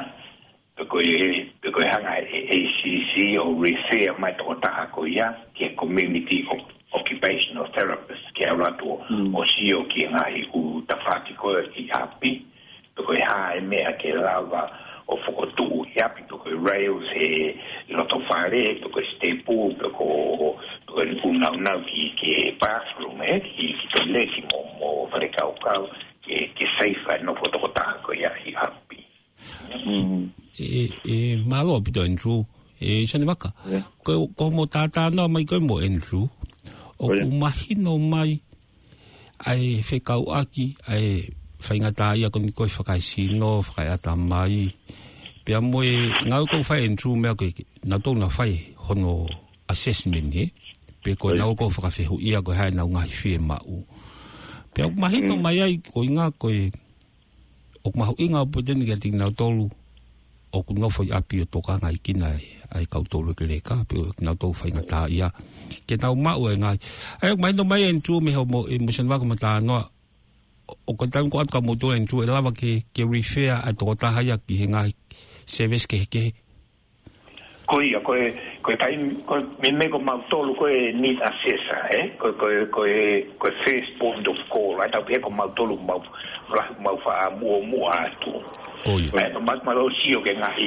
[0.89, 6.47] ko ye ko hanga e si si o refer my tota ko ya ki community
[6.95, 9.01] occupational therapist ki ara tu o
[9.45, 9.74] si mm.
[9.78, 12.30] o ki na i u ta fa ki ko e ki api
[12.97, 14.62] ko ha e, e me a ke lava
[15.09, 15.66] o fo ko tu
[15.97, 17.28] ya pi ko e rails e
[17.89, 20.09] lo to fare ko ste pu ko
[20.97, 25.86] Unaunavik και Πάφρουμ έχει το λέσιμο μου βρεκαουκάου
[26.55, 29.01] και σαϊφανό φωτοκοτάκο για χιάπη.
[31.47, 32.47] Μάλλον από το εντρού,
[33.03, 33.55] σαν βάκα.
[34.34, 36.30] Κόμμο τάτα νόμα κόμμο εντρού.
[36.97, 38.41] Όπου μάχη νόμαει
[39.51, 41.07] ai whekau aki, ai
[41.66, 44.57] whaingata ai a koni koi whakai sino, whakai ata mai.
[45.45, 45.91] Pea moe,
[46.28, 47.51] ngau kou whai entru mea koe,
[47.91, 48.53] na tōna whai
[48.86, 49.12] hono
[49.72, 50.45] assessment he.
[51.03, 53.86] pe ko na ko fa ia ko ha na nga fi ma u
[54.74, 55.46] pe ma hi no mm.
[55.46, 56.72] ai ko inga koe, e
[57.86, 59.70] ok ma inga po den ga ting na tolu
[60.51, 62.38] ok no fo api to ka ngai kina na
[62.74, 65.30] ai ka to lu kle pe na to fa nga ta ia
[65.86, 66.74] ke na ma u e nga
[67.22, 69.26] ai ma no mai ai e tu me ho mo e mo shen wa ko
[69.26, 69.78] ma ta no
[70.84, 73.86] o ko tan ko at ka mo to e lava ke ke refer a to
[73.94, 74.82] ta ha ya ki nga
[75.46, 76.34] service ke ke
[77.69, 78.31] koi a koe
[78.62, 78.93] koe tai
[79.29, 82.97] koe me me ko mau tolu koe ni a sesa eh koe koe koe
[83.39, 86.01] koe first point of call ai tau pe ko mau tolu mau
[86.57, 88.33] la mau fa mu mu a tu
[88.89, 90.66] koi ma mas ma lo sio ke e ngai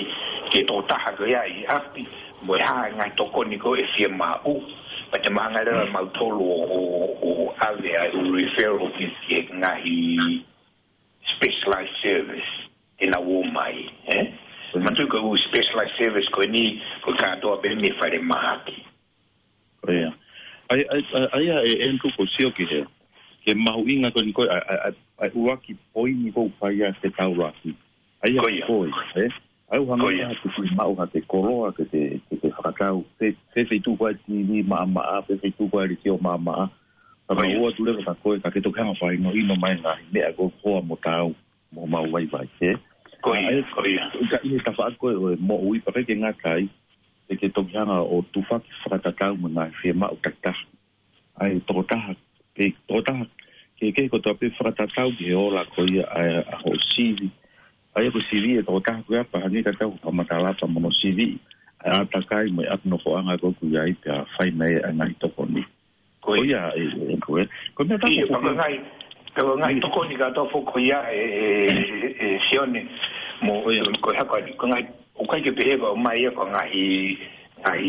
[0.53, 2.05] ke to ta ha ke ai afti
[2.45, 4.55] mo ha ngai to koni ko e sie ma u
[5.11, 6.79] pa te ma ngai la mau tolu o o
[7.23, 7.31] o
[7.65, 9.97] a ve a u refer of this ke ngai
[11.33, 12.51] specialized service
[13.01, 13.75] in a woman
[14.05, 14.27] eh
[14.79, 18.79] ma tu ko specialized service ko ni ko ka to be mi fare mahati
[19.91, 20.11] ya
[20.71, 20.81] ai
[21.35, 22.81] ai ai en ko ko sio ki he
[23.43, 24.47] ke ma u inga ko ni ko
[25.19, 27.75] ai u aki poi ni ko pa ya se ta u aki
[28.23, 28.75] ai ko ko
[29.19, 29.27] e
[29.75, 32.93] ai u hanga ha ku ma u ha te koroa ke te ke te fraka
[32.95, 36.15] u se se tu ko ni ni ma ma a se tu ko ri o
[36.15, 36.69] ma ma
[37.27, 39.55] ka ma u tu le ka ko ka ke to ka ma pa ni no
[39.59, 41.35] mai nga me a ko ko mo ta u
[41.75, 42.47] mo ma u vai vai
[43.21, 44.05] koia koia
[44.65, 46.65] ka fa ko mo ui pa ke nga kai
[47.29, 50.09] e ke to kia o tu fa ki fra ka ka mo na fe ma
[50.09, 50.51] o ka ka
[51.41, 52.11] ai to ka ha
[52.57, 53.25] ke to ka ha
[53.77, 56.55] ke ke ko to pe fra ka ka o ge o la koia a a
[56.63, 57.29] ho si vi
[57.95, 60.11] ai ko si vi e to ka ha ko ya pa ni ka ka o
[60.11, 61.37] ma ka la pa mo si vi
[61.85, 64.25] a ta kai mo at no ko anga e, e, ko ku ya i ta
[64.37, 65.61] fa mai ana i to ko ni
[66.25, 67.45] koia e ko e
[67.77, 68.99] ko me ta ko ko
[69.31, 72.83] Pero ngai toko ni ka to foko ya e, e e e sione
[73.39, 74.83] mo yo ko ha ko ni ngai
[75.15, 76.83] o kai ke pehe ba mai ko ngai
[77.63, 77.87] ngai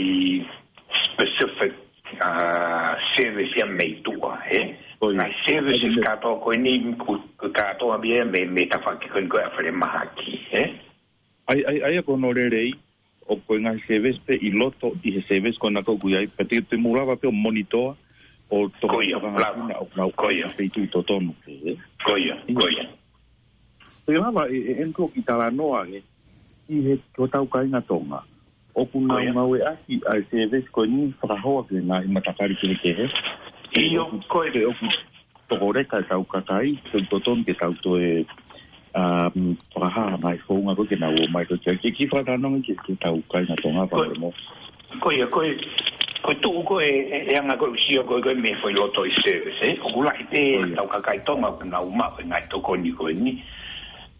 [1.03, 1.75] specific
[2.23, 4.61] a service ya me tu ko he
[5.03, 7.19] o ngai service ka to ko ni ku
[7.51, 10.31] ka to a bia me me ta fa ki ko ko afre ma ha ki
[10.55, 10.63] he
[11.51, 12.71] ai ai ai ko no re rei
[13.27, 16.47] o ko ngai service pe i loto i service ko na ko ku ai pe
[16.47, 17.99] te mulava pe o monitor
[18.53, 21.33] o to ko ia ka na o ka ko ia pe tu to to no
[22.05, 22.85] ko ia ko ia
[24.05, 26.05] pe mama en e, ko ki ta no a ge
[26.69, 28.21] i he to ta u ka ina to ma
[28.77, 31.81] o ku na ma we a ki a se ves ko ni fra ho ke
[31.81, 33.07] na i mata ka ri ke ke he
[33.81, 34.85] i yo ko e o ku
[35.49, 37.77] to ko re ka ta u ka ka i to to to ke ta u
[37.81, 38.13] to e
[38.93, 42.05] um, a fra ha mai fo un ago ke na o mai ko ke ki
[42.13, 44.29] fra ta no ke ta u ka ina to ma pa mo
[45.01, 45.57] ko ia ko ia
[46.23, 49.59] ko tu ko e e anga ko si ko ko me foi lo toi service
[49.67, 52.93] eh ko la ite ta ka kai to ma na uma na to ko ni
[52.95, 53.43] ko ni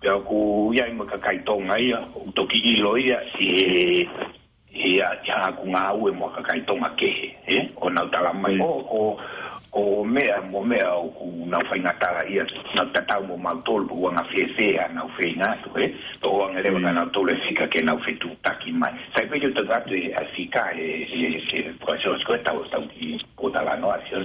[0.03, 4.09] pe ko ya ma ka kai to ngai o to ki lo ia si e
[4.75, 7.07] ia ja ku nga u e mo ka kai to ma ke
[7.47, 9.15] eh o na ta la mai o
[9.73, 10.89] omea omea
[11.47, 15.87] na ufaingatala ia na tatau mo mautolu pu uanga fiesea na ufeingatu e
[16.21, 16.85] to uanga lewa mm.
[16.87, 20.87] kana utolu efika ke na ufetu taki mai sai pe juta gatu e afika e
[21.13, 24.21] e e professor sko tau tau ki kota la no asio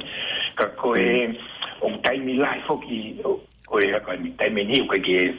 [0.55, 1.31] ka ko e
[1.81, 3.15] o taimi lai foki
[3.69, 5.31] ko e ka mi taimi ni ko ke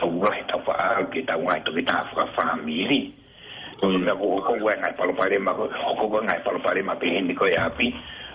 [0.00, 3.12] tau lai tau fa ke tau ngai to ke ta fa famili
[3.78, 3.86] ko
[4.16, 5.68] ko ko ngai palo pare ma ko
[6.10, 7.92] ko ngai palo pare ma pe hindi ko ya api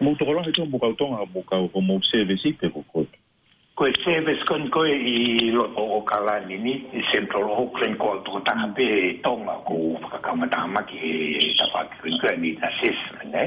[0.00, 3.04] mo to rolo to buka to nga buka o mo service ite ko ko
[3.76, 6.72] ko service kon ko i lo o kala ni ni
[7.12, 10.48] sempre lo ho klen ko to ta nga be to nga ko ka ka ma
[10.48, 12.96] e ta ma ki ta pa ki ko ni ta ses
[13.28, 13.44] ne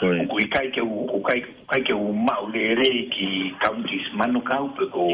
[0.00, 4.08] ko i kai ke o kai kai ke o ma o le re ki counties
[4.16, 5.04] manu ka o ko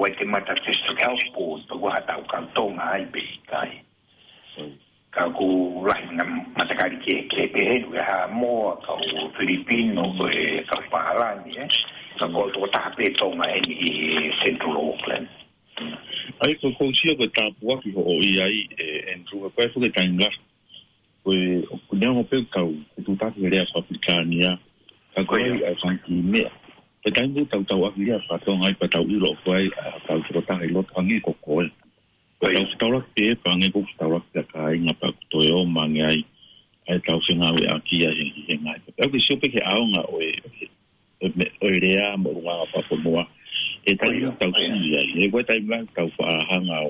[0.00, 2.64] wa te ma ta ses to ka o po to wa ta o ka to
[2.72, 3.83] nga ai be kai
[5.14, 6.26] ka ku lahi na
[6.58, 11.38] matakari ke ke pe he we ha mo ka u filipino ko e ka pala
[11.46, 11.62] ni e
[12.18, 13.78] ka ko to ta pe to ma e ni
[14.42, 15.26] central auckland
[16.42, 18.56] ai ko ko si ko ta pu ki ho i ai
[19.14, 20.26] andrew ko e fu ke tan la
[21.22, 21.30] ko
[21.86, 22.74] ko ne ho pe ka u
[23.06, 24.50] tu ta ki le a afrikania
[25.14, 26.42] ka ko i ai san ki me
[27.06, 29.30] pe tan ku tau tau a ki a fa to ngai pa tau i lo
[29.46, 29.66] ko ai
[30.10, 31.70] ka u to ta lo tangi ko ko e
[32.44, 36.20] Kau setara ke, pangai kau setara ke kai ngapa kau toyo mangai
[36.84, 38.76] ai kau sengawi aki ya yang sengai.
[38.84, 40.28] Kau kau siapa ke awang ngai oi
[41.64, 43.24] oi rea mau ngai apa pun mua.
[43.88, 46.88] Eh tadi kau sengai ya, eh kau tadi bilang kau faham ngau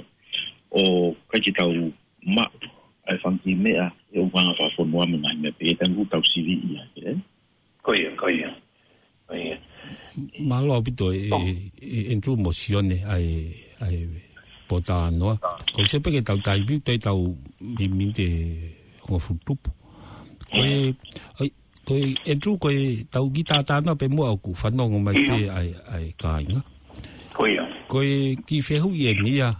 [0.74, 1.70] o kaji kau
[2.26, 2.50] ma
[3.06, 5.54] ai fangki mea eh ngai apa pun mua mengai mea.
[5.62, 6.82] Eh tadi kau sili ya.
[7.86, 8.50] Kau ya, kau ya,
[9.30, 9.54] kau ya.
[10.42, 11.12] Malo abito,
[11.84, 14.02] entro mosione, ai, ai,
[14.68, 15.60] po ta no ah.
[15.74, 17.12] ko se pe ta ta bi te ta
[17.60, 18.26] mi mi te
[19.08, 19.70] ho fu tu ko
[20.64, 20.94] e
[21.40, 21.48] ai
[21.84, 21.94] ko
[22.24, 24.88] e tru ko e ta u gita ta no pe mo au ku fa no
[24.88, 26.60] mai te ai ai ka ai no
[27.36, 27.50] ko e
[27.90, 29.50] ko e ki fe hu ye ni a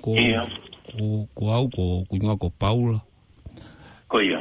[0.00, 1.04] ko ko
[1.36, 2.96] ko au ko ku no ko paul
[4.08, 4.32] ko e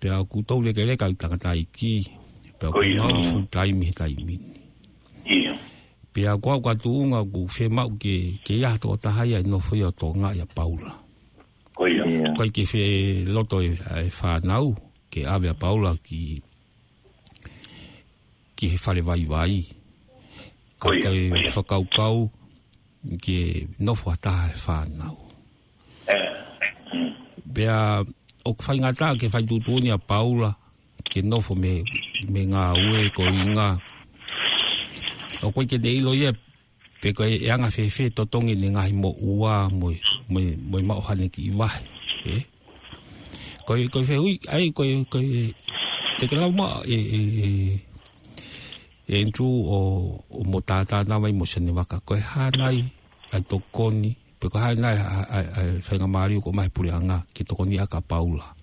[0.00, 1.94] te au ku to le ke le ka ta ta ki
[2.58, 4.34] pe ko no fu tai mi tai mi
[5.28, 5.52] ye
[6.22, 9.22] pe a kwa kwa tu unga ku fe mau ke ke ya to ta ha
[9.24, 10.90] ya no fo ya to nga ya paula
[11.78, 12.02] ko ya
[12.34, 12.82] ko ke fe
[13.24, 13.76] loto e
[14.10, 14.74] fa e nau
[15.12, 16.42] ke ave a paula ki
[18.58, 19.62] ki he fale vai vai
[20.82, 22.18] ka ka e fa kau kau
[23.22, 25.14] ke no fo ta e fa nau
[27.54, 28.02] pe a
[28.48, 30.50] o ke fai ngata ke fai tu tu ni a paula
[31.12, 31.74] ke no fo me
[32.32, 33.86] me nga ue ko inga ko
[35.42, 36.32] o koe ke te ilo ye
[37.02, 39.98] pe koe e anga fe fe totongi ni ngahi mo ua mo i
[40.70, 41.00] moi mao
[41.34, 42.42] ki i wahe
[43.66, 44.14] koe koe fe
[44.50, 45.54] ai koe koe
[46.18, 47.50] te ke lau ma e e e
[49.08, 49.78] e entu o
[50.30, 52.82] o mo tata na mai mo sene waka koe hanai
[53.32, 54.10] ai tokoni
[54.40, 54.96] pe koe hanai
[55.30, 58.54] ai ai whainga maari uko mahi puri anga ki tokoni a aka paula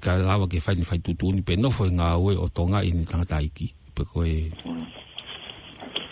[0.00, 3.04] ka lawa ke whaini whaitutu ni pe nofo e ngā ue o tonga i ni
[3.04, 4.48] tangata iki pe koe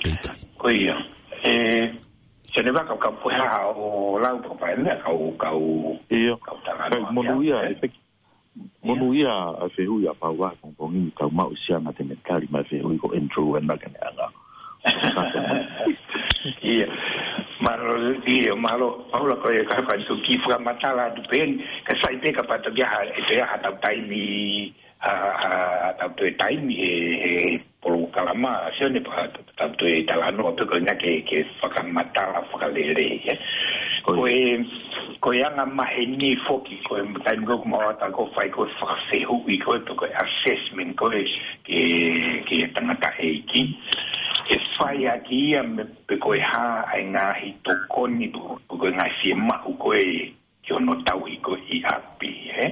[0.04, 0.30] 理解。
[0.58, 1.02] 佢啊，
[1.42, 1.44] 誒、
[1.82, 1.90] 呃。
[2.54, 5.96] 就你話求求配下我撈同埋咩求求？
[6.08, 7.74] 係啊，wameuia
[8.80, 9.34] wameuia
[9.66, 14.26] asehuia paua kongkongi kau mau sianga temerikali masehui ko influenza kene anga
[16.72, 16.86] iya
[17.60, 22.30] maro iya maro paula ko ka ka tu kifra matala tu pen ka sai pe
[22.30, 23.98] ka patagia ha ese ha tau tai
[25.06, 29.28] a to time e e por un calama se ne pa
[29.58, 33.32] tanto e talano to coña que que fa ka mata la fa ka lele ye
[34.02, 34.56] ko e
[35.20, 38.48] ko ya nga ma he ni foki ko em ta ngok ma ta ko fa
[38.48, 41.20] ko fa se hu i ko to ko assessment ko e
[41.68, 41.84] ke
[42.48, 43.60] ke ta mata e ki
[44.48, 48.32] e fa ya ki ya me pe ko ha ai nga hi to ko ni
[48.32, 48.56] ko
[48.88, 50.32] nga si ma ko e
[50.64, 52.64] ki ono tau i ko i api he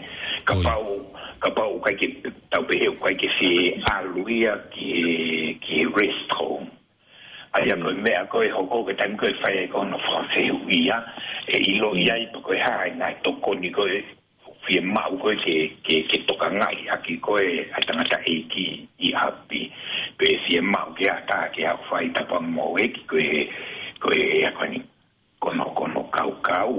[0.49, 0.81] ka pa
[1.43, 2.07] ka pa o kai ke
[2.55, 3.49] tau pe o kai ke si
[3.91, 4.91] a luia ki
[5.65, 6.61] ki restro
[7.59, 10.97] ai ano me a koe ho ko ke tan koe fai ko no france uia
[11.51, 13.99] e i lo ia i koe ha ai nai to ko ni koe
[14.69, 15.57] fie ma u koe ke
[15.89, 18.67] ke ke to ka ngai a ki koe a tana ta e ki
[19.11, 19.63] i happy
[20.23, 23.03] pe fie ma u ke a ta ke a fai ta pa mo e ki
[23.15, 23.29] koe
[24.07, 24.87] koe e a koe ni
[25.43, 26.77] kono kono kau kau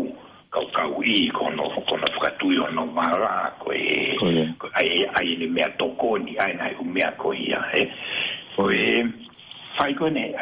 [0.74, 5.70] kau i kono kono fukatu i ono mara ko e, e- ai ai ni mea
[5.78, 7.82] toko ni ai nai u mea ko ia e
[8.58, 9.06] ko e
[9.78, 10.34] fai kone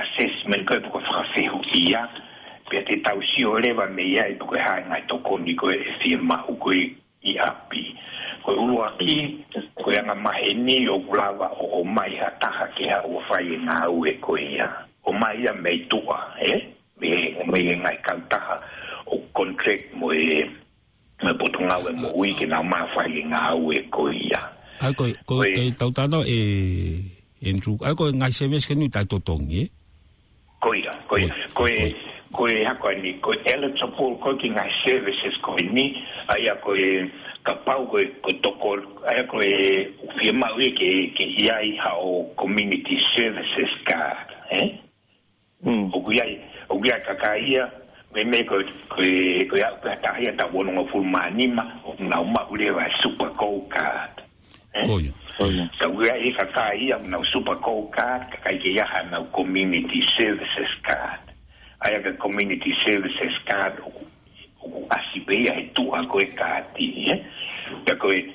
[0.00, 2.08] assessment ko e puko fukafehu ia
[2.68, 5.52] pia te tau si o lewa me ia e puko e hae ngai toko ni
[5.54, 6.80] ko e firma u ko e
[7.28, 7.84] i api
[8.42, 9.12] ko e ulu aki
[9.76, 13.20] ko e anga mahe ni o gulawa o o mai ha taha ke ha o
[13.28, 14.70] fai e ngā ue ko ia
[15.04, 16.64] o mai ia mei tua e
[16.96, 18.56] me e ngai kantaha
[19.06, 20.44] o contract mo e
[21.22, 24.40] me potunga we mo ui ke na ma fa ye nga u e ko ia
[24.82, 26.38] ai ko ko e tautano e
[27.40, 29.64] en tru ai ko ngai se mes ke ni ta to tong ye
[30.60, 31.78] ko ia ko ia ko e
[32.34, 35.54] ko e ha ko ni ko e le to pul ko ki ngai services ko
[35.72, 35.94] ni
[36.28, 37.06] ai ya ko e
[37.46, 38.74] ka pau ko ko to ko
[39.08, 39.54] ai ko e
[40.20, 44.02] fie ma ui ke ke ia i ha o community services ka
[44.52, 44.68] eh
[45.64, 46.26] mm o ku ia
[46.68, 47.62] o ku ia ka ka ia
[48.16, 48.56] meme ko
[48.88, 49.04] ko
[49.48, 51.64] ko ya ka ta ya ta wono ngo fu manima
[52.00, 54.08] na uma ule wa super coca
[54.88, 55.12] koyo
[55.76, 59.20] ka uga i ka ka i am na super coca ka ke ya ha na
[59.36, 61.20] community services card
[61.84, 63.92] aya ka community services card o
[64.88, 67.12] asibeia e tu a ko e ka ti e
[67.84, 68.32] ka ko e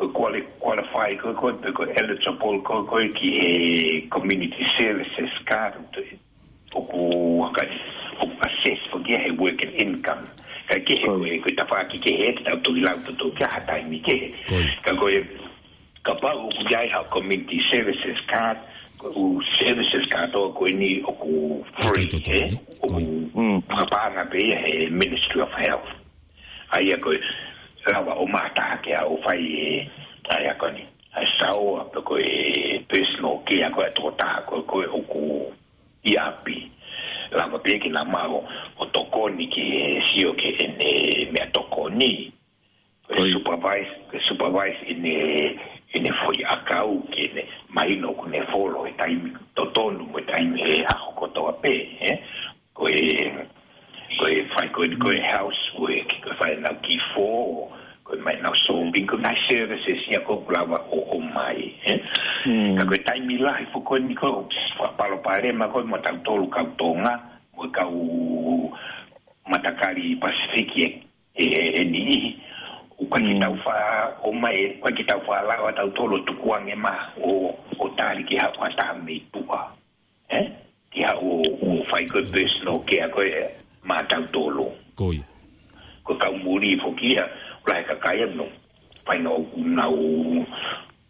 [0.00, 5.76] ko quali qualify ko ko ko eligible ko ko ki e community services card
[6.72, 7.04] o ko
[7.52, 7.60] ka
[9.04, 10.24] ke he work and income
[10.70, 13.46] ka ke he we ko ta faki ke he ta to la to to ka
[13.66, 14.32] ta mi ke
[14.86, 15.20] ka ko e
[16.06, 18.56] ka pa u ku ha community services card
[19.16, 21.32] u services ka to ko ni o ku
[21.90, 22.50] free eh?
[22.82, 23.02] o ku
[23.34, 23.58] mm.
[23.68, 25.86] pa na pe he ministry of health
[26.72, 27.10] ai ko
[27.86, 29.42] rawa o mata ke e, a o fai
[30.30, 30.86] ai ko ni
[31.18, 34.98] a sao a ko e personal ke a ko e tota ko ko e o
[35.10, 35.24] ku
[36.06, 36.71] iapi
[37.34, 38.44] la mapie ki na mago
[38.78, 40.92] o tokoni ki e sio ki en e
[41.32, 42.28] me a tokoni
[43.08, 45.18] e supervise e supervise in e
[45.96, 47.42] in e foi a kau ki e
[47.74, 51.72] maino ku ne folo e taimi totonu mo e taimi e a hokoto a pe
[52.10, 52.18] eh?
[52.76, 53.02] ko e
[54.18, 54.82] ko e fai ko
[55.16, 57.68] e house work ko e fai na ki fo o
[58.20, 61.72] まいなそうびくなしやらせしやこくらはおおまい。
[62.76, 64.44] Ka koe tai mi lahi po koe ni koe
[64.78, 67.14] whapalo pare ma koe mo tau tolu kau tonga
[67.56, 68.68] mo kau
[69.48, 71.00] matakari pasifiki
[71.38, 71.44] e
[71.80, 72.36] e ni
[72.98, 73.62] o kwa ki tau hmm.
[73.64, 73.76] wha
[74.26, 76.90] o mai kwa ki tau wha lawa tau tolu tukuang e ma
[77.22, 79.70] o o tari ki hapa taha mei tua.
[80.28, 80.46] Eh?
[80.90, 83.28] Ki ha o o whai koe personal kia koe
[83.86, 84.66] ma tau tolu.
[84.98, 85.22] Koe.
[86.04, 87.22] Koe kau muri fo kia.
[87.64, 88.46] rai ka kai anu
[89.06, 90.44] pai no na u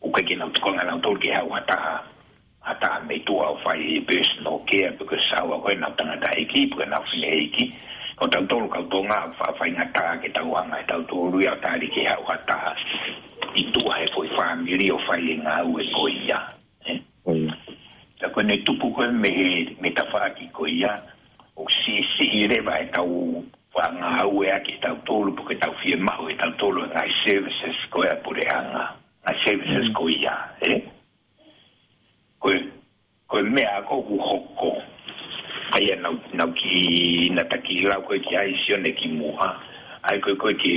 [0.05, 1.77] u ka gena to kanga na tol ke ha ta
[2.61, 6.05] ha ta me tu au fai bes no ke to ke sa wa na ta
[6.05, 7.65] na dai ki pu na fi ei ki
[8.23, 10.97] o ta tol ka to nga fa fai na ta ke ta wa na ta
[11.09, 12.59] to ru ya ta ri ke ha wa ta
[13.57, 16.39] i tu ha foi fa mi ri o fai nga u e ko ia
[16.93, 16.99] eh?
[18.21, 19.33] ta ko ne tu pu ko me
[19.81, 20.93] me ta fa ki ko ia
[21.57, 23.41] o si si ri ba e ta u
[23.75, 27.09] wanga aue a ki tau tolu po ke tau fie mahu e tau tolu ngai
[27.27, 28.85] services ko ea pure anga
[29.25, 29.95] ngai services mm.
[29.97, 30.73] ko ia e
[32.41, 32.57] koe
[33.27, 34.73] koe mea ko ku hoko
[35.73, 39.57] ai e nau, nau ki na taki lau koe ki ai sione ki muha
[40.05, 40.77] ai koe koe ki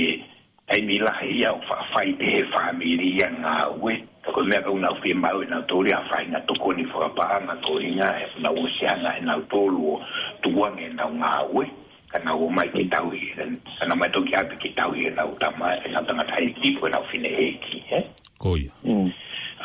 [0.72, 3.92] ai milahi ia o whaafai te he family ia ngā ue
[4.34, 7.38] ko mea ka unau fie mau e nau tōri a whai ngā toko ni whakapaa
[7.44, 9.98] ngā tōringa e nau osianga e nau tōru o
[10.46, 11.64] tuang e nau ngā ue
[12.12, 15.18] kana o mai ke tau i ren sana mai to kia ke tau i ren
[15.32, 17.98] uta mai e na tanga tai ki po e na fine e ki he
[18.42, 19.08] koi mm.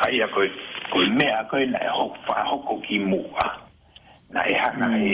[0.06, 0.48] ai a koi
[0.92, 2.38] koi me a koi na e ho fa
[2.86, 3.20] ki mu
[4.34, 4.94] na e ha mm.
[4.98, 5.12] e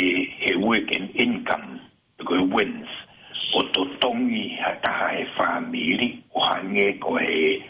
[0.51, 1.81] e work and income
[2.17, 2.89] the good wins
[3.55, 7.61] o to tongi ha ta ha e fa miri o ha nge ko e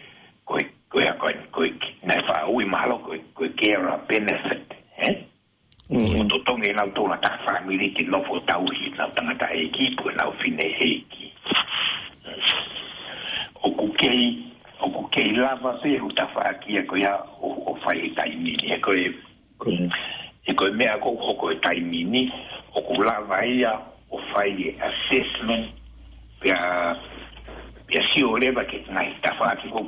[0.48, 1.70] ko e ko e ko e
[2.06, 3.68] na fa u i malo ko e ko e ke
[4.08, 4.64] benefit
[4.98, 5.14] he eh?
[5.90, 9.48] Mtoto ngena to na ta family ki no fo ta uhi na tanga ta
[13.64, 14.52] Okukei
[14.84, 22.30] okukei lava se hutafaaki ya koya ofai taimini ya koe mea ko ko koe taimini
[22.78, 23.72] okulava ia
[24.12, 25.70] ofai assessment
[26.44, 26.58] ya
[27.90, 29.86] ya si oleva ke na hitafaaki ko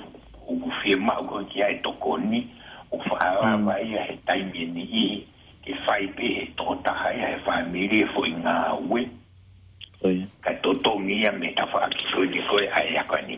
[0.48, 2.48] ukufie ma ko kia etokoni
[2.90, 5.26] ofalava ia hetaimini ihi
[5.64, 9.02] e fai pe e tota hai e fai mire e fo inga ue
[10.40, 13.36] ka toto mia me ta fa ki soi ni koe ai ako ni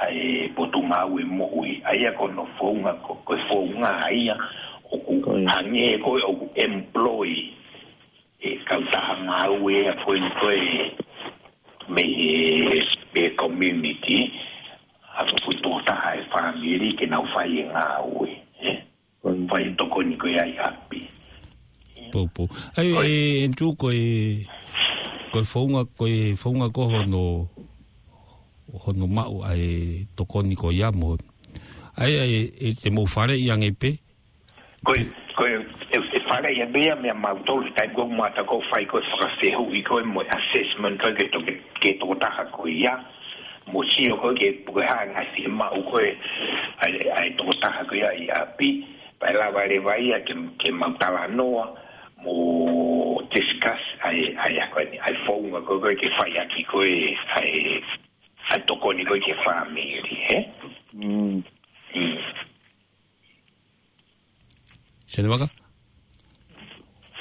[0.00, 4.28] ai potu ma ue mo ui ai ako no fo unga koe fo unga ai
[4.32, 4.36] a
[4.90, 7.28] o ku ange e koe o ku employ
[8.40, 10.60] e kautaha ma ue a fo ni koe
[11.92, 12.02] me
[13.20, 14.32] e community
[15.20, 18.30] a fo ku tota hai fai mire ke nau fai inga e ue
[19.50, 20.89] fai toko ni koe ai ako
[22.10, 24.44] pou pou ai e en tu ko e
[25.32, 27.22] ko founga ko e founga ko no
[28.84, 31.16] hono ma ai tokoni ko yamo
[31.98, 33.94] ai ai e te mo fare yang epe
[34.82, 34.92] ko
[35.38, 38.84] ko e fare e ya bia me ma to sta go ma ta ko fai
[38.90, 41.38] ko fra se hu i ko mo assessment ko ke to
[41.80, 42.96] ke to ta ha ko ya
[43.70, 46.02] mo si ko ke bu ha na si e ma u ko
[46.82, 48.82] ai ai to ta ha ko ya ya pi
[49.20, 51.66] pa la vale vai ya ke ke ma ta la noa
[52.24, 57.82] 冇 discuss 係係呀嗰啲係風啊嗰啲嘅花呀，佢佢係
[58.50, 60.48] 係讀嗰啲嗰啲花名嘅啲嚇。
[60.92, 61.42] 嗯
[61.94, 62.18] 嗯，
[65.06, 65.50] 先嚟講下。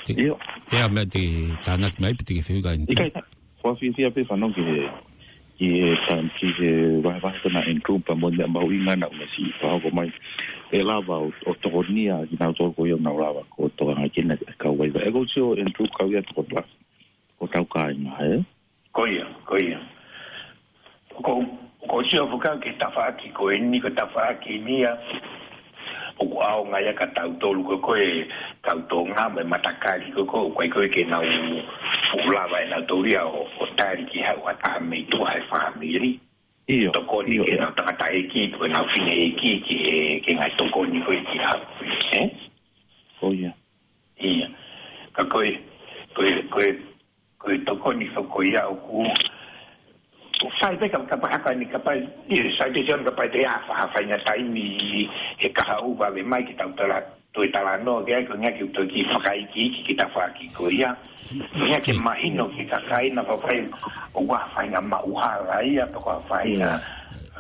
[0.06, 1.58] 啲咯，聽下咩嘢？
[1.62, 2.82] 暫時唔係俾啲嘅 feel 嘅。
[2.92, 3.22] 依家，
[3.62, 4.90] 我先先去翻屋企嘅。
[5.60, 6.70] 依家先去
[7.02, 10.14] 羅湖嗰度，嗱，group 同埋啲阿伯會講下啲咩事，翻屋企。
[10.72, 14.10] e lava o, o toko nia ki nga toko i o nga lava ko toka nga
[14.14, 15.02] kina ka waiwa.
[15.02, 16.62] E gauti o en tu kau ia toko tla,
[17.42, 18.34] ko tau ka i nga he?
[18.94, 19.80] Ko ia, ko ia.
[21.26, 21.34] Ko,
[21.90, 24.94] ko si o fuka ke tafaki ko e ni ko tafaki nia,
[26.22, 28.30] o ko ao nga ia ka tau tolu ko ko e
[28.62, 31.30] tau to nga me matakari ko ko ko i ko e ke nga u
[32.14, 36.29] fukulava e nga tori a o, o tari ki hau a tamei tua e familii.
[36.70, 36.94] Iyo.
[36.94, 39.78] Tokoni ke na tangata eki, tuwe na fine eki, ki
[40.22, 41.58] ke ngai tokoni ko eki ha.
[42.14, 42.30] Eh?
[43.26, 43.50] Oh, iya.
[44.22, 44.46] Iya.
[45.18, 45.50] Ka koe,
[46.14, 46.70] koe, koe,
[47.42, 49.02] koe tokoni so ko ia o ku,
[50.46, 51.98] o fai peka ka pa haka ni ka pa,
[52.30, 55.10] iyo, sai pe se on ka pa te hafa, hafa ina taimi,
[55.42, 58.66] he kaha uva ve mai ki tau talati tu itala no ke ai kunya ki
[58.74, 60.90] to ki fakai ki ki kita faki ko ya
[61.54, 63.58] nya ke mahino ki ka kai na fa fai
[64.18, 66.82] o wa fai na ma u hala ia to ka fai na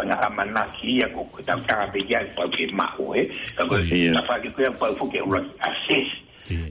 [0.05, 3.25] na ama na ki ia ko ta ka be ya pa ke ma o e
[3.57, 6.09] ka ko si na fa ki ko ya pa fu ke ra assess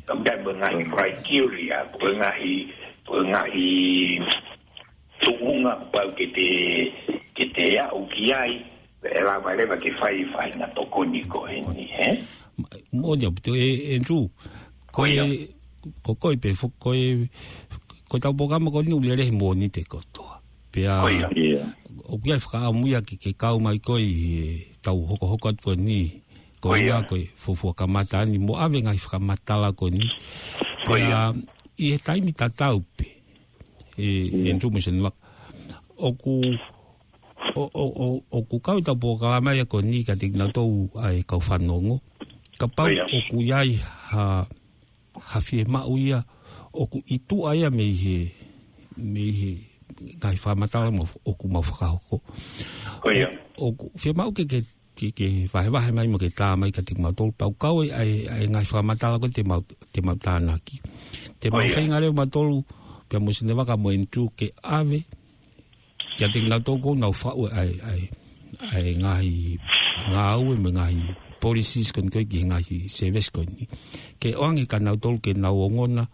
[0.06, 2.52] ka ga be na ni criteria ko na i
[3.02, 3.66] ko na i
[5.18, 6.48] tu unga pa ke te
[7.34, 8.54] ke te ya o ki ai
[9.18, 11.42] e la mai leva ke fai fai na to ko ni ko
[11.74, 12.14] ni he
[12.92, 14.28] moja te e enju
[14.92, 15.48] ko e
[16.02, 17.28] ko ko pe fu ko e
[18.10, 20.24] ko ta boga mo ko ni u lere mo ni te ko to
[20.72, 21.04] pe a
[22.08, 25.50] o ki fa mu ya ki ke ka mai ko i ta u hoko hoko
[25.54, 26.20] to ni
[26.60, 29.88] ko ya ko fo fo ka mata ni mo ave nga fa mata la ko
[29.90, 30.02] ni
[30.86, 31.32] ko ya
[31.78, 33.06] i e kai mi ta ta u pe
[33.96, 35.10] e enju mo sen wa
[35.98, 36.42] o ku
[37.58, 40.64] o o o o ku ka ta boga mai ko ni ka te na to
[40.66, 41.78] u ai ka fa no
[42.58, 43.06] ka pau yes.
[43.06, 43.78] o ku iai
[44.10, 44.42] ha,
[45.22, 46.26] ha fie mau ia
[46.74, 48.34] o ku itu aia me ihe
[48.98, 49.52] me ihe
[50.18, 52.18] ngai whamatala mo o ku mau whakahoko
[53.06, 53.10] o,
[53.62, 54.66] o ku fie mau ke ke
[54.98, 57.86] ke ke vahe vahe mai mo ke tā mai ka te mau tolu pau kau
[57.86, 59.62] ai, ai, ai ngai whamatala ko te mau
[59.94, 60.82] te mau tānaki
[61.38, 62.66] te mau whainga reo mau tolu
[63.06, 65.06] pia mo sinewa ka mo entu ke ave
[66.18, 68.02] kia te ngau nau whau ai ai
[68.74, 69.34] ai ngahi
[70.10, 73.48] ngā ue me ngahi policies kon koi ki ngahi service kon
[74.18, 76.04] Ke oangi ka nau tolu ke nau ongona,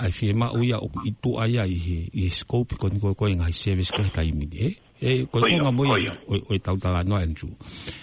[0.00, 3.36] ai fie ma uia o i tu aia i he, i scope kon ko koi
[3.36, 4.72] ngahi service ko kai mi di,
[5.04, 7.50] E, ko ko moi a oi tau tala noa enju.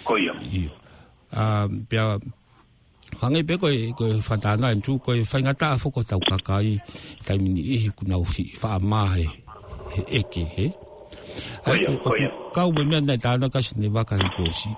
[0.05, 0.37] Koi a.
[0.37, 0.69] Iyo.
[1.33, 2.19] Um, pia,
[3.23, 6.77] hangi pe koi, koi fatana enju, koi whaingata ta foko tau kakai,
[7.25, 9.25] ka imi ni ihi kuna usi, wha a mahe,
[9.95, 10.65] he eke, he?
[12.51, 14.71] kau me mea nei tāna kasi ne waka i kōsi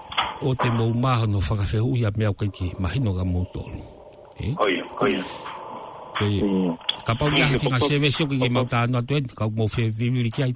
[0.43, 3.79] o te mou maha no whakawhehu ia mea o kaiki mahino ga mou tōru
[4.39, 4.53] e?
[4.61, 5.23] oia oia
[6.21, 6.77] mm.
[7.07, 9.65] ka pau ngā hafi ngā sewe sio ki ngā mau tāna atu eni kau mou
[9.73, 10.53] whewiri ki ai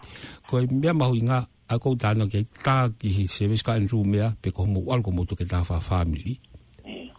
[0.50, 1.40] koe mea mahu i ngā
[1.74, 5.12] a kou tāna ki tā ki hi sewe ska enru mea pe koho mou alko
[5.16, 6.36] mou tuke tā wha family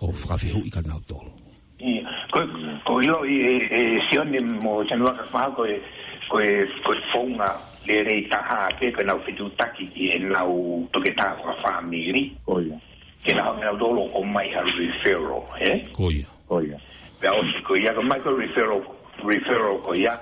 [0.05, 1.33] o whakawhehu i ka nau tōru
[1.81, 2.05] mm.
[2.31, 2.45] koe
[2.85, 5.81] koe i e sione mo chanwaka whakako e
[6.29, 6.49] koe
[6.85, 7.49] koe fonga
[7.89, 12.29] le re taha ape koe nau fitu taki i e nau toke taha kwa whamiri.
[12.47, 12.79] Oia.
[13.25, 15.73] Ke nau nau dolo o mai ha referral, he?
[16.01, 16.27] Oia.
[16.51, 16.79] Oia.
[17.21, 18.83] Pea o si koe ia, koe mai koe referral,
[19.25, 20.15] referral koe ia,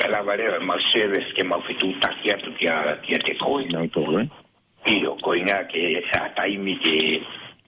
[0.00, 3.34] ka la vare o e ma seves ke mau fitu taki atu kia, kia te
[3.42, 3.62] koe.
[3.70, 4.26] Nau tolo, he?
[4.86, 5.82] Pio, koe nga ke
[6.16, 6.98] a taimi ke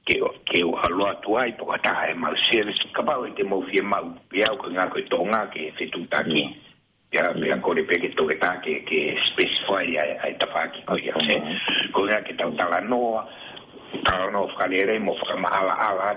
[0.09, 0.17] ke
[0.49, 3.63] ke o halo atu ai po ata e mau seves, ka pao e te mau
[3.71, 6.41] fie mau, pia o koe nga koe tonga ke fitu taki.
[6.41, 6.69] Yeah
[7.17, 9.01] ya me acordé pe que tu que que que
[9.31, 10.19] specify ai oh, mm-hmm.
[10.19, 11.37] a esta parte o ya sé
[11.95, 13.03] con la que tanta la no
[14.05, 16.13] tanta no fralera y mo fra ala ala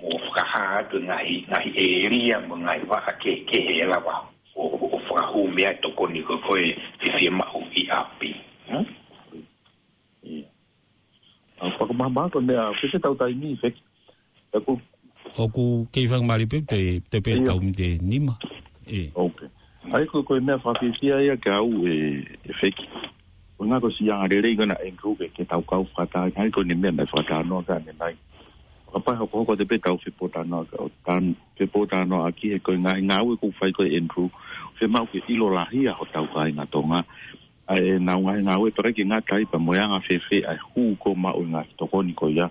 [0.00, 3.58] mo fra ha tu nai nai eria mo nai va que que
[3.90, 4.16] la va
[4.58, 4.62] o
[4.96, 6.66] o fra hu me to con ni ko e
[7.04, 8.30] si si ma u i api
[8.72, 8.80] ¿no?
[10.22, 10.44] Mm.
[11.60, 13.68] Ah, como mamá, pues me ha hecho tal tal ni, ¿sí?
[15.38, 18.34] Oku, kei whang maripe, te, te pe tau mi te nima.
[19.14, 19.38] ok
[19.92, 22.16] ai ko ko me fa fi fi ai ka u e
[22.48, 22.88] e feki
[23.60, 26.62] una ko si ya re re gana e ko ke ta ka u ai ko
[26.64, 28.16] ni me me fa ta no ka ni mai
[28.88, 31.66] ka pa ko ko de pe ta u fi po ta no ka tan fi
[31.68, 34.30] po ta no aki e ko nga nga ko fa ko e ndru
[34.80, 37.02] fi ma ko ilo lo a ho ta u ka nga
[37.68, 39.74] ai na e u nga e u e to re ki nga ta pa mo
[39.76, 42.48] ya nga ai hu ko ma u nga to ko ni ya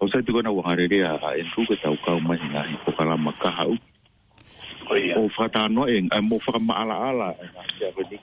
[0.00, 2.20] o sa ti ko na u re re a ndru ko ta u ka u
[2.24, 3.76] ma ni nga i
[5.16, 7.34] o fata no en a mo fa ma ala e ala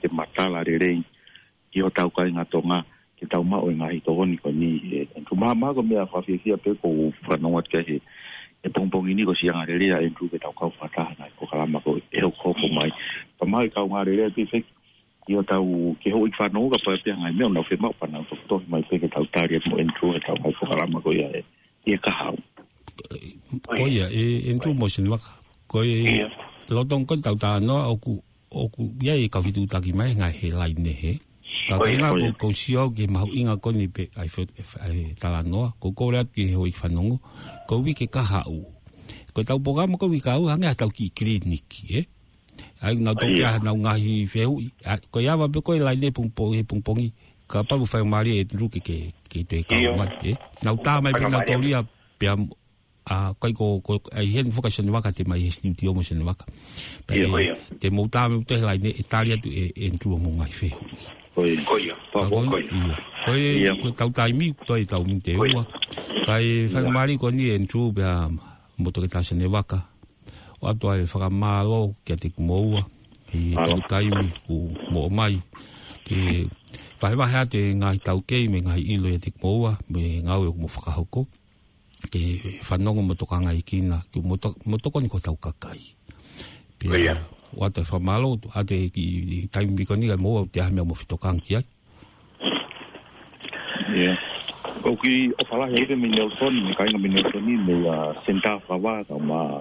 [0.00, 1.02] ke matala re re
[1.72, 2.84] ki o tau kai nga tonga
[3.18, 4.78] ki tau ma e e, o nga i to ni ko ni
[5.16, 7.68] en tu ma ma go me a fa fi fia pe ko fa no wat
[7.68, 7.82] ke
[8.62, 11.10] e pom pom ini ko sian a re re en tu ke tau ka fata
[11.18, 12.90] na ko kala ma ko e ko ko mai
[13.38, 14.62] pa ma ka nga re re ti fe
[15.26, 17.62] ki o tau ke ho i fa no ga pa pe nga me o na
[17.66, 20.20] fe ma pa na to to mai pe ke tau tari mo en tu ke
[20.26, 21.26] tau ka kala ma ko ya
[21.86, 22.30] e ka ha
[23.72, 25.16] Oia, e entu mo sin ko
[25.70, 26.26] Koe,
[26.70, 28.22] loto ko tau ta no oku
[28.54, 31.12] oku ya e ka fitu ta ki mai nga he lai ne he
[31.66, 34.46] ka ko na ko ko si o ge mau inga ko ni pe ai fo
[35.18, 37.18] ta la no ko ko ra ki ho i fanu
[37.66, 38.70] ko wi ke ka ha u
[39.34, 42.06] ko tau po ga mo ko wi ka u ha nga ta ki klinik e
[42.86, 44.62] ai na to ka na un hi fe u
[45.10, 47.02] ko ya va pe ko lai ne pung po he pung pung
[47.50, 48.96] ka pa bu fa mari e ru ke ke
[49.26, 51.74] ke te ka ma e na ta mai pe na to ri
[52.20, 52.30] pe
[53.10, 56.44] kai ko ko ai hen vocation sen waka te mai hesti ti omo ni waka
[57.06, 58.44] pe te e e, e mo ta me mm.
[58.46, 60.68] te la ne italia tu e en tu omo ngai fe
[61.36, 62.94] oi koia pa ko koia
[63.34, 65.62] oi ko ta ta mi to ai ta un te wa
[66.26, 68.02] kai fa mari ko ni en tu pe
[68.80, 69.78] mo to ta sen waka
[70.62, 72.82] o ato ai fa ma lo ke te mo wa
[73.34, 75.34] i ta ta mi ku mo mai
[76.06, 76.46] ke
[77.02, 79.50] pa ba ha te ngai tau ke me ngai i lo te mo
[79.90, 81.26] me ngai o mo fa ko
[82.08, 84.20] ke whanongo motokanga i kina, ke
[84.64, 85.76] motoko ni ko tau kakai.
[86.80, 87.20] Pia, oh, yeah.
[87.52, 89.04] wata e whamalo, ato e ki
[89.52, 91.66] taimi biko ni, kai mōa te ahamea mo whitokanga ki ai.
[93.92, 94.16] Yeah.
[94.80, 98.14] Ko ki o whalahi ere me Nelson, me kainga me Nelson uh, ni, me a
[98.24, 99.58] senta whawata, ma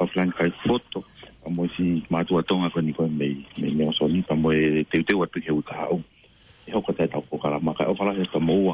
[0.00, 1.04] a flan kai foto,
[1.44, 3.28] a mo si mātua tonga ko ni koe me,
[3.60, 6.00] me Nelson ni, pa mo e teuteu atu heu e ka hau.
[6.64, 8.72] E hoko tētau kukara, ma kai o whalahi ere ta mōa,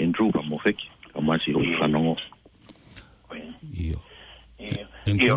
[0.00, 0.88] Andrew, pa mo whekia
[1.20, 2.16] tomasi hoki whanongo.
[3.76, 3.98] Iyo.
[5.04, 5.36] Iyo.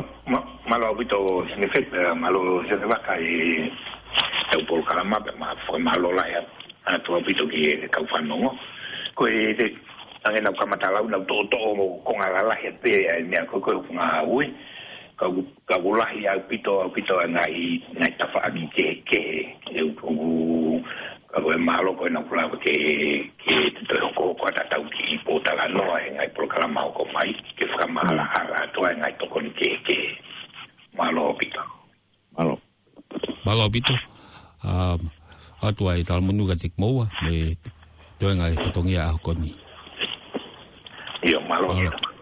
[0.69, 3.67] Malo abito sinifet, eh, malo sete waka eh.
[3.67, 3.71] e
[4.51, 6.39] te upol karama, ma fwe malo la ya
[7.05, 8.55] to abito ki kau whanongo.
[9.15, 9.75] Ko e te
[10.23, 13.43] ange nau kamatala una to to mo konga la la hete ya eh, e mea
[13.45, 14.47] koko e kunga ui.
[15.19, 17.83] Kau lahi au pito au pito ngai
[18.17, 19.21] tafa agi ke ke
[19.75, 20.79] e upongu
[21.33, 22.69] o e malo ko na kula ke
[23.41, 23.55] ke
[23.89, 26.93] te ko ko ta tau ki po ta la no e ngai pro kala mau
[26.93, 29.97] ko mai ke fra ma la ha to e ngai to kon ke ke
[30.93, 31.61] malo pito
[32.37, 32.53] malo
[33.41, 33.97] malo pito
[34.61, 37.57] um e a to ai tal munu ga tik moa me
[38.21, 39.49] to e ngai fotongia ko ni
[41.25, 42.12] yo malo pito